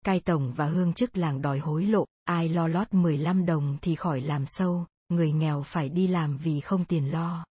Cai 0.04 0.20
tổng 0.20 0.52
và 0.56 0.66
hương 0.66 0.92
chức 0.92 1.16
làng 1.16 1.42
đòi 1.42 1.58
hối 1.58 1.84
lộ, 1.84 2.06
ai 2.24 2.48
lo 2.48 2.68
lót 2.68 2.94
15 2.94 3.46
đồng 3.46 3.78
thì 3.82 3.94
khỏi 3.94 4.20
làm 4.20 4.44
sâu, 4.46 4.86
người 5.08 5.32
nghèo 5.32 5.62
phải 5.62 5.88
đi 5.88 6.06
làm 6.06 6.36
vì 6.36 6.60
không 6.60 6.84
tiền 6.84 7.12
lo. 7.12 7.44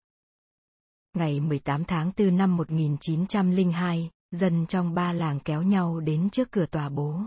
Ngày 1.18 1.40
18 1.40 1.84
tháng 1.84 2.12
4 2.18 2.38
năm 2.38 2.58
1902, 2.58 4.10
dân 4.32 4.66
trong 4.68 4.94
ba 4.94 5.14
làng 5.14 5.40
kéo 5.40 5.62
nhau 5.62 6.00
đến 6.00 6.30
trước 6.30 6.52
cửa 6.52 6.66
tòa 6.66 6.90
bố. 6.90 7.22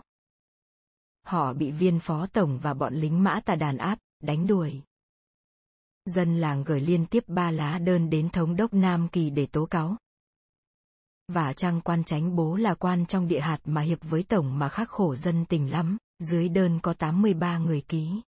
Họ 1.26 1.52
bị 1.52 1.70
viên 1.70 1.98
phó 1.98 2.26
tổng 2.26 2.58
và 2.62 2.74
bọn 2.74 2.94
lính 2.94 3.24
mã 3.24 3.40
tà 3.44 3.54
đàn 3.54 3.76
áp, 3.76 3.98
đánh 4.22 4.46
đuổi. 4.46 4.82
Dân 6.04 6.36
làng 6.36 6.64
gửi 6.64 6.80
liên 6.80 7.06
tiếp 7.06 7.24
ba 7.26 7.50
lá 7.50 7.78
đơn 7.78 8.10
đến 8.10 8.30
thống 8.30 8.56
đốc 8.56 8.74
Nam 8.74 9.08
Kỳ 9.08 9.30
để 9.30 9.46
tố 9.46 9.66
cáo. 9.66 9.96
Và 11.28 11.52
trang 11.52 11.80
quan 11.80 12.04
tránh 12.04 12.36
bố 12.36 12.56
là 12.56 12.74
quan 12.74 13.06
trong 13.06 13.28
địa 13.28 13.40
hạt 13.40 13.58
mà 13.64 13.80
hiệp 13.80 13.98
với 14.02 14.22
tổng 14.22 14.58
mà 14.58 14.68
khắc 14.68 14.88
khổ 14.88 15.14
dân 15.14 15.44
tình 15.44 15.70
lắm, 15.70 15.96
dưới 16.18 16.48
đơn 16.48 16.80
có 16.82 16.92
83 16.92 17.58
người 17.58 17.80
ký. 17.80 18.20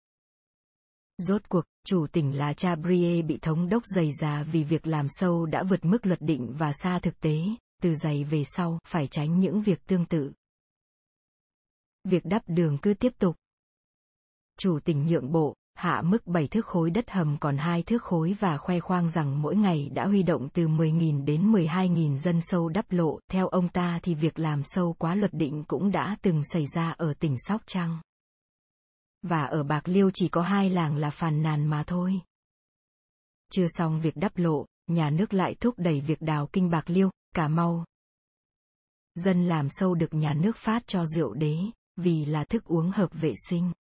Rốt 1.18 1.48
cuộc, 1.48 1.64
chủ 1.86 2.06
tỉnh 2.12 2.38
là 2.38 2.52
cha 2.52 2.76
Brie 2.76 3.22
bị 3.22 3.38
thống 3.42 3.68
đốc 3.68 3.82
dày 3.86 4.12
già 4.12 4.42
vì 4.42 4.64
việc 4.64 4.86
làm 4.86 5.06
sâu 5.08 5.46
đã 5.46 5.62
vượt 5.62 5.84
mức 5.84 6.06
luật 6.06 6.20
định 6.20 6.54
và 6.58 6.72
xa 6.72 6.98
thực 6.98 7.20
tế, 7.20 7.40
từ 7.82 7.94
giày 7.94 8.24
về 8.24 8.44
sau 8.44 8.78
phải 8.86 9.06
tránh 9.06 9.40
những 9.40 9.62
việc 9.62 9.86
tương 9.86 10.04
tự. 10.04 10.32
Việc 12.04 12.24
đắp 12.24 12.42
đường 12.46 12.78
cứ 12.78 12.94
tiếp 12.94 13.12
tục. 13.18 13.36
Chủ 14.58 14.78
tỉnh 14.84 15.06
nhượng 15.06 15.32
bộ, 15.32 15.54
hạ 15.74 16.02
mức 16.04 16.26
7 16.26 16.48
thước 16.48 16.66
khối 16.66 16.90
đất 16.90 17.10
hầm 17.10 17.36
còn 17.40 17.56
2 17.56 17.82
thước 17.82 18.02
khối 18.02 18.36
và 18.40 18.56
khoe 18.56 18.80
khoang 18.80 19.10
rằng 19.10 19.42
mỗi 19.42 19.56
ngày 19.56 19.90
đã 19.94 20.06
huy 20.06 20.22
động 20.22 20.48
từ 20.52 20.68
10.000 20.68 21.24
đến 21.24 21.52
12.000 21.52 22.16
dân 22.16 22.40
sâu 22.40 22.68
đắp 22.68 22.92
lộ. 22.92 23.18
Theo 23.30 23.48
ông 23.48 23.68
ta 23.68 24.00
thì 24.02 24.14
việc 24.14 24.38
làm 24.38 24.62
sâu 24.64 24.96
quá 24.98 25.14
luật 25.14 25.32
định 25.32 25.64
cũng 25.64 25.90
đã 25.90 26.16
từng 26.22 26.42
xảy 26.44 26.66
ra 26.74 26.90
ở 26.90 27.14
tỉnh 27.14 27.36
Sóc 27.38 27.62
Trăng. 27.66 27.98
Và 29.22 29.44
ở 29.44 29.62
Bạc 29.62 29.88
Liêu 29.88 30.10
chỉ 30.14 30.28
có 30.28 30.42
hai 30.42 30.70
làng 30.70 30.96
là 30.96 31.10
phàn 31.10 31.42
nàn 31.42 31.66
mà 31.66 31.84
thôi. 31.86 32.20
Chưa 33.52 33.66
xong 33.68 34.00
việc 34.00 34.16
đắp 34.16 34.36
lộ, 34.36 34.66
nhà 34.86 35.10
nước 35.10 35.34
lại 35.34 35.54
thúc 35.60 35.74
đẩy 35.78 36.00
việc 36.00 36.20
đào 36.20 36.48
kinh 36.52 36.70
Bạc 36.70 36.90
Liêu, 36.90 37.10
Cà 37.34 37.48
Mau. 37.48 37.84
Dân 39.14 39.46
làm 39.46 39.68
sâu 39.70 39.94
được 39.94 40.14
nhà 40.14 40.34
nước 40.34 40.56
phát 40.56 40.86
cho 40.86 41.06
rượu 41.06 41.34
đế, 41.34 41.58
vì 41.96 42.24
là 42.24 42.44
thức 42.44 42.64
uống 42.64 42.90
hợp 42.90 43.10
vệ 43.12 43.34
sinh. 43.48 43.72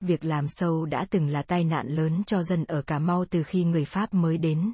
Việc 0.00 0.24
làm 0.24 0.46
sâu 0.48 0.86
đã 0.86 1.06
từng 1.10 1.28
là 1.28 1.42
tai 1.42 1.64
nạn 1.64 1.88
lớn 1.88 2.22
cho 2.26 2.42
dân 2.42 2.64
ở 2.64 2.82
Cà 2.82 2.98
Mau 2.98 3.24
từ 3.30 3.42
khi 3.42 3.64
người 3.64 3.84
Pháp 3.84 4.14
mới 4.14 4.38
đến. 4.38 4.72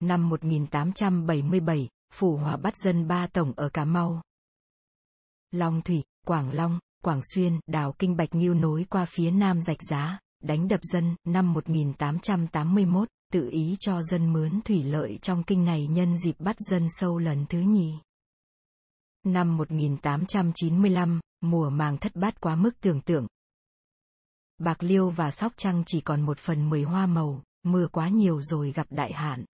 Năm 0.00 0.28
1877, 0.28 1.88
Phủ 2.12 2.36
Hòa 2.36 2.56
bắt 2.56 2.76
dân 2.76 3.08
ba 3.08 3.26
tổng 3.26 3.52
ở 3.56 3.68
Cà 3.68 3.84
Mau. 3.84 4.22
Long 5.50 5.82
Thủy, 5.82 6.02
Quảng 6.26 6.52
Long, 6.52 6.78
Quảng 7.04 7.20
Xuyên, 7.34 7.60
đào 7.66 7.94
kinh 7.98 8.16
Bạch 8.16 8.34
Nghiêu 8.34 8.54
nối 8.54 8.86
qua 8.90 9.04
phía 9.04 9.30
nam 9.30 9.60
rạch 9.60 9.82
giá, 9.90 10.18
đánh 10.42 10.68
đập 10.68 10.80
dân, 10.82 11.16
năm 11.24 11.52
1881, 11.52 13.08
tự 13.32 13.48
ý 13.50 13.76
cho 13.80 14.02
dân 14.02 14.32
mướn 14.32 14.60
thủy 14.64 14.82
lợi 14.82 15.18
trong 15.22 15.42
kinh 15.42 15.64
này 15.64 15.86
nhân 15.86 16.16
dịp 16.16 16.34
bắt 16.38 16.56
dân 16.58 16.86
sâu 16.90 17.18
lần 17.18 17.46
thứ 17.48 17.58
nhì. 17.58 17.94
Năm 19.26 19.56
1895, 19.56 21.20
mùa 21.40 21.70
màng 21.70 21.98
thất 21.98 22.16
bát 22.16 22.40
quá 22.40 22.56
mức 22.56 22.70
tưởng 22.80 23.00
tượng. 23.00 23.26
Bạc 24.58 24.82
Liêu 24.82 25.10
và 25.10 25.30
Sóc 25.30 25.52
Trăng 25.56 25.82
chỉ 25.86 26.00
còn 26.00 26.22
một 26.22 26.38
phần 26.38 26.70
mười 26.70 26.82
hoa 26.82 27.06
màu, 27.06 27.42
mưa 27.62 27.86
quá 27.92 28.08
nhiều 28.08 28.42
rồi 28.42 28.72
gặp 28.72 28.86
đại 28.90 29.12
hạn. 29.12 29.44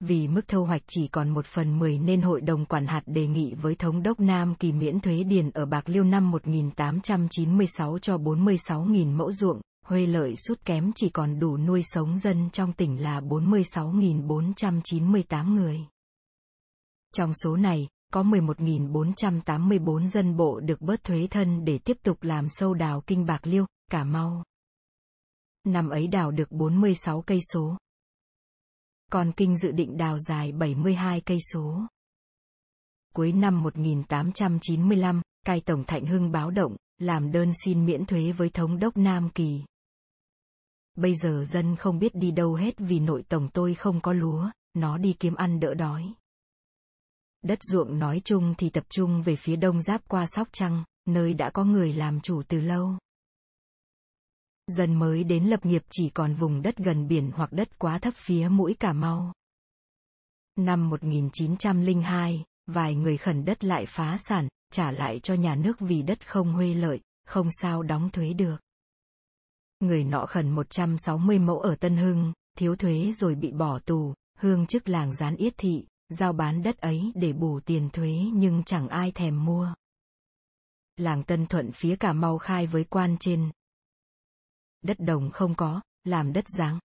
Vì 0.00 0.28
mức 0.28 0.48
thu 0.48 0.64
hoạch 0.64 0.82
chỉ 0.86 1.08
còn 1.08 1.30
một 1.30 1.46
phần 1.46 1.78
mười 1.78 1.98
nên 1.98 2.22
Hội 2.22 2.40
đồng 2.40 2.66
Quản 2.66 2.86
hạt 2.86 3.02
đề 3.06 3.26
nghị 3.26 3.54
với 3.54 3.74
Thống 3.74 4.02
đốc 4.02 4.20
Nam 4.20 4.54
Kỳ 4.54 4.72
miễn 4.72 5.00
thuế 5.00 5.22
điền 5.22 5.50
ở 5.50 5.66
Bạc 5.66 5.88
Liêu 5.88 6.04
năm 6.04 6.30
1896 6.30 7.98
cho 7.98 8.16
46.000 8.16 9.16
mẫu 9.16 9.32
ruộng, 9.32 9.60
Huê 9.86 10.06
lợi 10.06 10.36
sút 10.36 10.64
kém 10.64 10.92
chỉ 10.94 11.08
còn 11.08 11.38
đủ 11.38 11.56
nuôi 11.56 11.82
sống 11.84 12.18
dân 12.18 12.50
trong 12.50 12.72
tỉnh 12.72 13.02
là 13.02 13.20
46.498 13.20 15.54
người. 15.54 15.80
Trong 17.16 17.34
số 17.34 17.56
này, 17.56 17.88
có 18.12 18.22
11.484 18.22 20.06
dân 20.06 20.36
bộ 20.36 20.60
được 20.60 20.80
bớt 20.80 21.04
thuế 21.04 21.26
thân 21.30 21.64
để 21.64 21.78
tiếp 21.78 21.96
tục 22.02 22.22
làm 22.22 22.48
sâu 22.48 22.74
đào 22.74 23.02
kinh 23.06 23.26
Bạc 23.26 23.46
Liêu, 23.46 23.66
Cà 23.90 24.04
Mau. 24.04 24.44
Năm 25.64 25.88
ấy 25.88 26.06
đào 26.06 26.30
được 26.30 26.52
46 26.52 27.22
cây 27.22 27.38
số. 27.52 27.76
Con 29.14 29.32
kinh 29.32 29.56
dự 29.56 29.70
định 29.70 29.96
đào 29.96 30.18
dài 30.18 30.52
72 30.52 31.20
cây 31.20 31.38
số. 31.52 31.80
Cuối 33.14 33.32
năm 33.32 33.62
1895, 33.62 35.22
cai 35.46 35.60
tổng 35.60 35.84
Thạnh 35.84 36.06
Hưng 36.06 36.32
báo 36.32 36.50
động, 36.50 36.76
làm 36.98 37.32
đơn 37.32 37.52
xin 37.64 37.86
miễn 37.86 38.06
thuế 38.06 38.32
với 38.32 38.48
thống 38.48 38.78
đốc 38.78 38.96
Nam 38.96 39.30
Kỳ. 39.34 39.60
Bây 40.94 41.14
giờ 41.14 41.44
dân 41.46 41.76
không 41.76 41.98
biết 41.98 42.14
đi 42.14 42.30
đâu 42.30 42.54
hết 42.54 42.74
vì 42.78 43.00
nội 43.00 43.24
tổng 43.28 43.48
tôi 43.52 43.74
không 43.74 44.00
có 44.00 44.12
lúa, 44.12 44.50
nó 44.74 44.98
đi 44.98 45.12
kiếm 45.12 45.34
ăn 45.34 45.60
đỡ 45.60 45.74
đói. 45.74 46.14
Đất 47.42 47.58
ruộng 47.62 47.98
nói 47.98 48.20
chung 48.24 48.54
thì 48.58 48.70
tập 48.70 48.84
trung 48.88 49.22
về 49.22 49.36
phía 49.36 49.56
đông 49.56 49.82
giáp 49.82 50.08
qua 50.08 50.26
Sóc 50.26 50.48
Trăng, 50.52 50.84
nơi 51.06 51.34
đã 51.34 51.50
có 51.50 51.64
người 51.64 51.92
làm 51.92 52.20
chủ 52.20 52.42
từ 52.48 52.60
lâu. 52.60 52.98
Dân 54.66 54.94
mới 54.94 55.24
đến 55.24 55.44
lập 55.44 55.66
nghiệp 55.66 55.82
chỉ 55.90 56.10
còn 56.10 56.34
vùng 56.34 56.62
đất 56.62 56.76
gần 56.76 57.08
biển 57.08 57.30
hoặc 57.34 57.52
đất 57.52 57.78
quá 57.78 57.98
thấp 57.98 58.14
phía 58.16 58.48
mũi 58.48 58.74
Cà 58.80 58.92
Mau. 58.92 59.32
Năm 60.56 60.90
1902, 60.90 62.44
vài 62.66 62.94
người 62.94 63.16
khẩn 63.16 63.44
đất 63.44 63.64
lại 63.64 63.86
phá 63.86 64.16
sản, 64.18 64.48
trả 64.72 64.90
lại 64.90 65.20
cho 65.20 65.34
nhà 65.34 65.54
nước 65.54 65.80
vì 65.80 66.02
đất 66.02 66.28
không 66.28 66.52
huê 66.52 66.74
lợi, 66.74 67.00
không 67.26 67.48
sao 67.50 67.82
đóng 67.82 68.10
thuế 68.10 68.32
được. 68.32 68.56
Người 69.80 70.04
nọ 70.04 70.26
khẩn 70.26 70.50
160 70.50 71.38
mẫu 71.38 71.60
ở 71.60 71.76
Tân 71.76 71.96
Hưng, 71.96 72.32
thiếu 72.58 72.76
thuế 72.76 73.10
rồi 73.12 73.34
bị 73.34 73.52
bỏ 73.52 73.78
tù, 73.78 74.14
hương 74.38 74.66
chức 74.66 74.88
làng 74.88 75.14
gián 75.14 75.36
yết 75.36 75.54
thị, 75.56 75.86
giao 76.08 76.32
bán 76.32 76.62
đất 76.62 76.78
ấy 76.78 77.12
để 77.14 77.32
bù 77.32 77.60
tiền 77.60 77.90
thuế 77.92 78.12
nhưng 78.32 78.62
chẳng 78.64 78.88
ai 78.88 79.10
thèm 79.10 79.44
mua. 79.44 79.74
Làng 80.96 81.22
Tân 81.22 81.46
Thuận 81.46 81.72
phía 81.72 81.96
Cà 81.96 82.12
Mau 82.12 82.38
khai 82.38 82.66
với 82.66 82.84
quan 82.84 83.16
trên. 83.20 83.50
Đất 84.84 85.00
đồng 85.00 85.30
không 85.30 85.54
có, 85.54 85.80
làm 86.04 86.32
đất 86.32 86.44
dáng. 86.58 86.78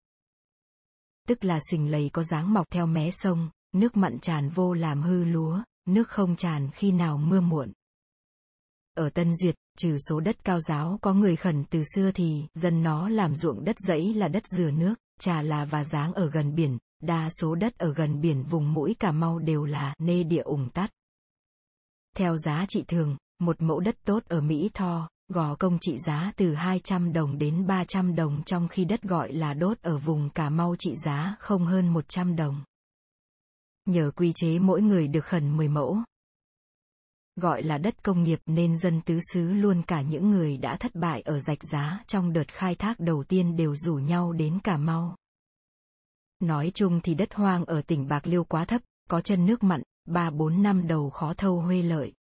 Tức 1.29 1.45
là 1.45 1.59
sình 1.71 1.91
lầy 1.91 2.11
có 2.13 2.23
dáng 2.23 2.55
mọc 2.55 2.71
theo 2.71 2.87
mé 2.87 3.11
sông, 3.11 3.51
nước 3.73 3.97
mặn 3.97 4.19
tràn 4.19 4.49
vô 4.49 4.75
làm 4.75 5.03
hư 5.03 5.25
lúa, 5.25 5.63
nước 5.87 6.09
không 6.09 6.37
tràn 6.37 6.71
khi 6.71 6.93
nào 6.93 7.19
mưa 7.19 7.41
muộn. 7.41 7.73
Ở 8.95 9.11
Tân 9.11 9.35
Duyệt, 9.35 9.55
trừ 9.79 9.97
số 10.09 10.21
đất 10.21 10.45
cao 10.45 10.61
giáo 10.61 10.99
có 11.03 11.15
người 11.15 11.37
khẩn 11.37 11.65
từ 11.71 11.83
xưa 11.95 12.11
thì 12.15 12.47
dân 12.55 12.83
nó 12.83 13.09
làm 13.09 13.35
ruộng 13.35 13.65
đất 13.65 13.77
dãy 13.89 14.15
là 14.15 14.29
đất 14.29 14.43
dừa 14.47 14.71
nước, 14.71 14.95
trà 15.21 15.43
là 15.43 15.65
và 15.65 15.85
dáng 15.85 16.13
ở 16.13 16.31
gần 16.31 16.55
biển, 16.55 16.79
đa 17.03 17.31
số 17.31 17.55
đất 17.55 17.79
ở 17.79 17.95
gần 17.95 18.21
biển 18.21 18.43
vùng 18.43 18.73
mũi 18.73 18.95
Cà 18.99 19.13
Mau 19.13 19.39
đều 19.39 19.65
là 19.65 19.95
nê 19.99 20.23
địa 20.23 20.43
ủng 20.43 20.71
tắt. 20.71 20.91
Theo 22.17 22.37
giá 22.37 22.65
trị 22.69 22.85
thường, 22.89 23.17
một 23.39 23.63
mẫu 23.63 23.81
đất 23.81 23.97
tốt 24.05 24.23
ở 24.25 24.41
Mỹ 24.41 24.71
Tho, 24.75 25.09
gò 25.29 25.55
công 25.55 25.79
trị 25.79 25.99
giá 26.07 26.33
từ 26.37 26.55
200 26.55 27.13
đồng 27.13 27.39
đến 27.39 27.67
300 27.67 28.15
đồng 28.15 28.43
trong 28.45 28.69
khi 28.69 28.85
đất 28.85 29.03
gọi 29.03 29.33
là 29.33 29.55
đốt 29.55 29.79
ở 29.83 29.99
vùng 29.99 30.31
Cà 30.31 30.51
Mau 30.51 30.77
trị 30.79 30.95
giá 31.05 31.37
không 31.41 31.67
hơn 31.67 31.89
100 31.89 32.37
đồng. 32.37 32.65
Nhờ 33.87 34.11
quy 34.17 34.33
chế 34.35 34.59
mỗi 34.59 34.83
người 34.83 35.09
được 35.09 35.25
khẩn 35.25 35.57
10 35.57 35.69
mẫu, 35.69 35.99
gọi 37.37 37.63
là 37.63 37.79
đất 37.79 38.05
công 38.05 38.23
nghiệp 38.23 38.39
nên 38.47 38.79
dân 38.79 39.01
tứ 39.01 39.19
xứ 39.33 39.53
luôn 39.53 39.83
cả 39.83 40.03
những 40.03 40.31
người 40.31 40.57
đã 40.57 40.77
thất 40.77 40.95
bại 40.95 41.21
ở 41.21 41.41
rạch 41.41 41.63
giá 41.73 42.05
trong 42.07 42.33
đợt 42.33 42.49
khai 42.49 42.75
thác 42.75 43.01
đầu 43.01 43.25
tiên 43.25 43.57
đều 43.57 43.77
rủ 43.77 43.95
nhau 43.95 44.33
đến 44.33 44.59
Cà 44.65 44.77
Mau. 44.77 45.17
Nói 46.41 46.71
chung 46.75 47.01
thì 47.01 47.15
đất 47.15 47.35
hoang 47.35 47.65
ở 47.65 47.83
tỉnh 47.83 48.09
Bạc 48.09 48.27
Liêu 48.27 48.45
quá 48.45 48.65
thấp, 48.65 48.83
có 49.09 49.21
chân 49.21 49.47
nước 49.47 49.63
mặn, 49.63 49.83
ba 50.05 50.31
bốn 50.31 50.63
năm 50.63 50.87
đầu 50.87 51.11
khó 51.11 51.35
thâu 51.35 51.61
huê 51.61 51.83
lợi. 51.83 52.13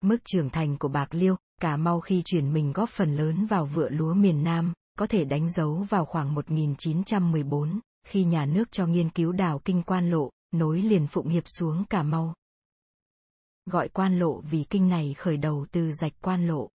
Mức 0.00 0.18
trưởng 0.24 0.50
thành 0.50 0.78
của 0.78 0.88
Bạc 0.88 1.14
Liêu, 1.14 1.36
Cà 1.62 1.76
Mau 1.76 2.00
khi 2.00 2.22
chuyển 2.24 2.52
mình 2.52 2.72
góp 2.72 2.88
phần 2.88 3.16
lớn 3.16 3.46
vào 3.46 3.66
vựa 3.66 3.88
lúa 3.88 4.14
miền 4.14 4.44
Nam, 4.44 4.72
có 4.98 5.06
thể 5.06 5.24
đánh 5.24 5.50
dấu 5.50 5.74
vào 5.74 6.04
khoảng 6.04 6.34
1914, 6.34 7.80
khi 8.06 8.24
nhà 8.24 8.46
nước 8.46 8.72
cho 8.72 8.86
nghiên 8.86 9.10
cứu 9.10 9.32
đào 9.32 9.58
kinh 9.64 9.82
quan 9.82 10.10
lộ, 10.10 10.30
nối 10.50 10.82
liền 10.82 11.06
Phụng 11.06 11.28
Hiệp 11.28 11.42
xuống 11.46 11.84
Cà 11.84 12.02
Mau. 12.02 12.34
Gọi 13.66 13.88
quan 13.88 14.18
lộ 14.18 14.40
vì 14.40 14.64
kinh 14.70 14.88
này 14.88 15.14
khởi 15.18 15.36
đầu 15.36 15.66
từ 15.72 15.92
rạch 15.92 16.12
quan 16.20 16.46
lộ. 16.46 16.68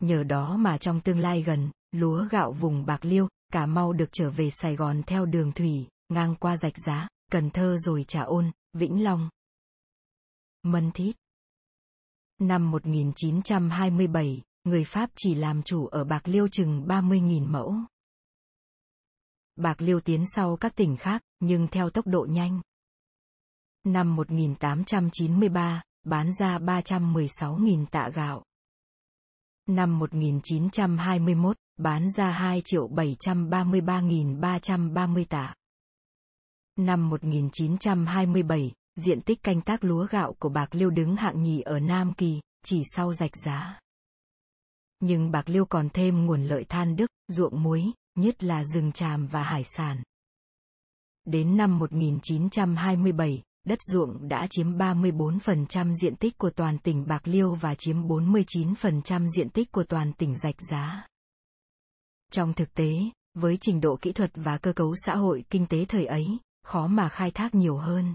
Nhờ 0.00 0.22
đó 0.22 0.56
mà 0.56 0.78
trong 0.78 1.00
tương 1.00 1.18
lai 1.18 1.42
gần, 1.42 1.70
lúa 1.92 2.26
gạo 2.30 2.52
vùng 2.52 2.86
Bạc 2.86 3.04
Liêu, 3.04 3.28
Cà 3.52 3.66
Mau 3.66 3.92
được 3.92 4.08
trở 4.12 4.30
về 4.30 4.50
Sài 4.50 4.76
Gòn 4.76 5.02
theo 5.02 5.26
đường 5.26 5.52
thủy, 5.52 5.86
ngang 6.08 6.34
qua 6.40 6.56
rạch 6.56 6.78
giá, 6.86 7.08
Cần 7.30 7.50
Thơ 7.50 7.76
rồi 7.78 8.04
Trà 8.04 8.22
Ôn, 8.22 8.50
Vĩnh 8.72 9.04
Long. 9.04 9.30
Mân 10.62 10.90
Thít 10.92 11.21
Năm 12.42 12.70
1927, 12.70 14.42
người 14.64 14.84
Pháp 14.84 15.10
chỉ 15.16 15.34
làm 15.34 15.62
chủ 15.62 15.86
ở 15.86 16.04
Bạc 16.04 16.28
Liêu 16.28 16.48
chừng 16.48 16.84
30.000 16.86 17.46
mẫu. 17.46 17.74
Bạc 19.56 19.82
Liêu 19.82 20.00
tiến 20.00 20.24
sau 20.34 20.56
các 20.56 20.76
tỉnh 20.76 20.96
khác, 20.96 21.22
nhưng 21.40 21.68
theo 21.68 21.90
tốc 21.90 22.06
độ 22.06 22.26
nhanh. 22.30 22.60
Năm 23.84 24.16
1893, 24.16 25.82
bán 26.04 26.32
ra 26.32 26.58
316.000 26.58 27.86
tạ 27.86 28.10
gạo. 28.14 28.44
Năm 29.66 29.98
1921, 29.98 31.56
bán 31.76 32.10
ra 32.10 32.30
2 32.30 32.62
triệu 32.64 32.88
733.330 32.88 35.24
tạ. 35.24 35.54
Năm 36.76 37.10
1927, 37.10 38.72
diện 38.96 39.20
tích 39.20 39.42
canh 39.42 39.60
tác 39.60 39.84
lúa 39.84 40.06
gạo 40.10 40.34
của 40.38 40.48
Bạc 40.48 40.74
Liêu 40.74 40.90
đứng 40.90 41.16
hạng 41.16 41.42
nhì 41.42 41.60
ở 41.60 41.78
Nam 41.78 42.12
Kỳ, 42.14 42.40
chỉ 42.64 42.82
sau 42.96 43.12
rạch 43.12 43.36
giá. 43.44 43.80
Nhưng 45.00 45.30
Bạc 45.30 45.48
Liêu 45.48 45.64
còn 45.64 45.88
thêm 45.88 46.26
nguồn 46.26 46.44
lợi 46.44 46.64
than 46.64 46.96
đức, 46.96 47.10
ruộng 47.28 47.62
muối, 47.62 47.84
nhất 48.14 48.44
là 48.44 48.64
rừng 48.64 48.92
tràm 48.92 49.26
và 49.26 49.42
hải 49.42 49.64
sản. 49.64 50.02
Đến 51.24 51.56
năm 51.56 51.78
1927, 51.78 53.42
đất 53.64 53.78
ruộng 53.82 54.28
đã 54.28 54.46
chiếm 54.50 54.78
34% 54.78 55.94
diện 55.94 56.16
tích 56.16 56.38
của 56.38 56.50
toàn 56.50 56.78
tỉnh 56.78 57.06
Bạc 57.06 57.28
Liêu 57.28 57.54
và 57.54 57.74
chiếm 57.74 57.96
49% 57.96 59.28
diện 59.36 59.48
tích 59.48 59.72
của 59.72 59.84
toàn 59.84 60.12
tỉnh 60.12 60.36
Rạch 60.36 60.60
Giá. 60.70 61.06
Trong 62.32 62.54
thực 62.54 62.74
tế, 62.74 62.92
với 63.34 63.56
trình 63.60 63.80
độ 63.80 63.98
kỹ 64.00 64.12
thuật 64.12 64.30
và 64.34 64.58
cơ 64.58 64.72
cấu 64.72 64.94
xã 65.06 65.16
hội 65.16 65.44
kinh 65.50 65.66
tế 65.66 65.84
thời 65.84 66.06
ấy, 66.06 66.38
khó 66.64 66.86
mà 66.86 67.08
khai 67.08 67.30
thác 67.30 67.54
nhiều 67.54 67.76
hơn. 67.76 68.14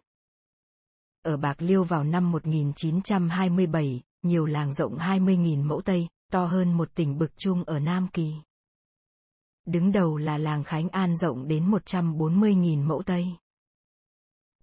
Ở 1.27 1.37
Bạc 1.37 1.61
Liêu 1.61 1.83
vào 1.83 2.03
năm 2.03 2.31
1927, 2.31 4.01
nhiều 4.23 4.45
làng 4.45 4.73
rộng 4.73 4.97
20.000 4.97 5.63
mẫu 5.63 5.81
Tây, 5.81 6.07
to 6.31 6.45
hơn 6.45 6.73
một 6.73 6.89
tỉnh 6.95 7.17
bực 7.17 7.37
chung 7.37 7.63
ở 7.63 7.79
Nam 7.79 8.07
Kỳ. 8.13 8.33
Đứng 9.65 9.91
đầu 9.91 10.17
là 10.17 10.37
làng 10.37 10.63
Khánh 10.63 10.89
An 10.89 11.15
rộng 11.15 11.47
đến 11.47 11.71
140.000 11.71 12.83
mẫu 12.83 13.03
Tây. 13.03 13.27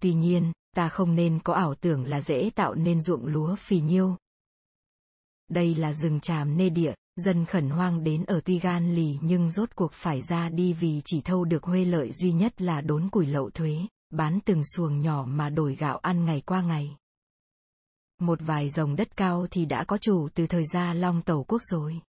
Tuy 0.00 0.14
nhiên, 0.14 0.52
ta 0.76 0.88
không 0.88 1.14
nên 1.14 1.38
có 1.44 1.54
ảo 1.54 1.74
tưởng 1.74 2.04
là 2.04 2.20
dễ 2.20 2.50
tạo 2.54 2.74
nên 2.74 3.00
ruộng 3.00 3.26
lúa 3.26 3.54
phì 3.54 3.80
nhiêu. 3.80 4.16
Đây 5.50 5.74
là 5.74 5.92
rừng 5.92 6.20
tràm 6.20 6.56
nê 6.56 6.68
địa, 6.68 6.94
dân 7.16 7.44
khẩn 7.44 7.70
hoang 7.70 8.04
đến 8.04 8.24
ở 8.24 8.40
tuy 8.44 8.58
gan 8.58 8.94
lì 8.94 9.18
nhưng 9.22 9.50
rốt 9.50 9.68
cuộc 9.74 9.92
phải 9.92 10.22
ra 10.22 10.48
đi 10.48 10.72
vì 10.72 11.02
chỉ 11.04 11.20
thâu 11.20 11.44
được 11.44 11.64
huê 11.64 11.84
lợi 11.84 12.12
duy 12.12 12.32
nhất 12.32 12.62
là 12.62 12.80
đốn 12.80 13.08
củi 13.10 13.26
lậu 13.26 13.50
thuế, 13.50 13.86
bán 14.16 14.38
từng 14.44 14.62
xuồng 14.76 15.00
nhỏ 15.00 15.24
mà 15.28 15.50
đổi 15.50 15.76
gạo 15.76 15.98
ăn 15.98 16.24
ngày 16.24 16.42
qua 16.46 16.62
ngày. 16.62 16.96
Một 18.20 18.38
vài 18.42 18.68
dòng 18.68 18.96
đất 18.96 19.16
cao 19.16 19.46
thì 19.50 19.66
đã 19.66 19.84
có 19.88 19.98
chủ 19.98 20.28
từ 20.34 20.46
thời 20.46 20.64
gian 20.72 21.00
long 21.00 21.22
tẩu 21.22 21.44
quốc 21.44 21.62
rồi. 21.62 22.00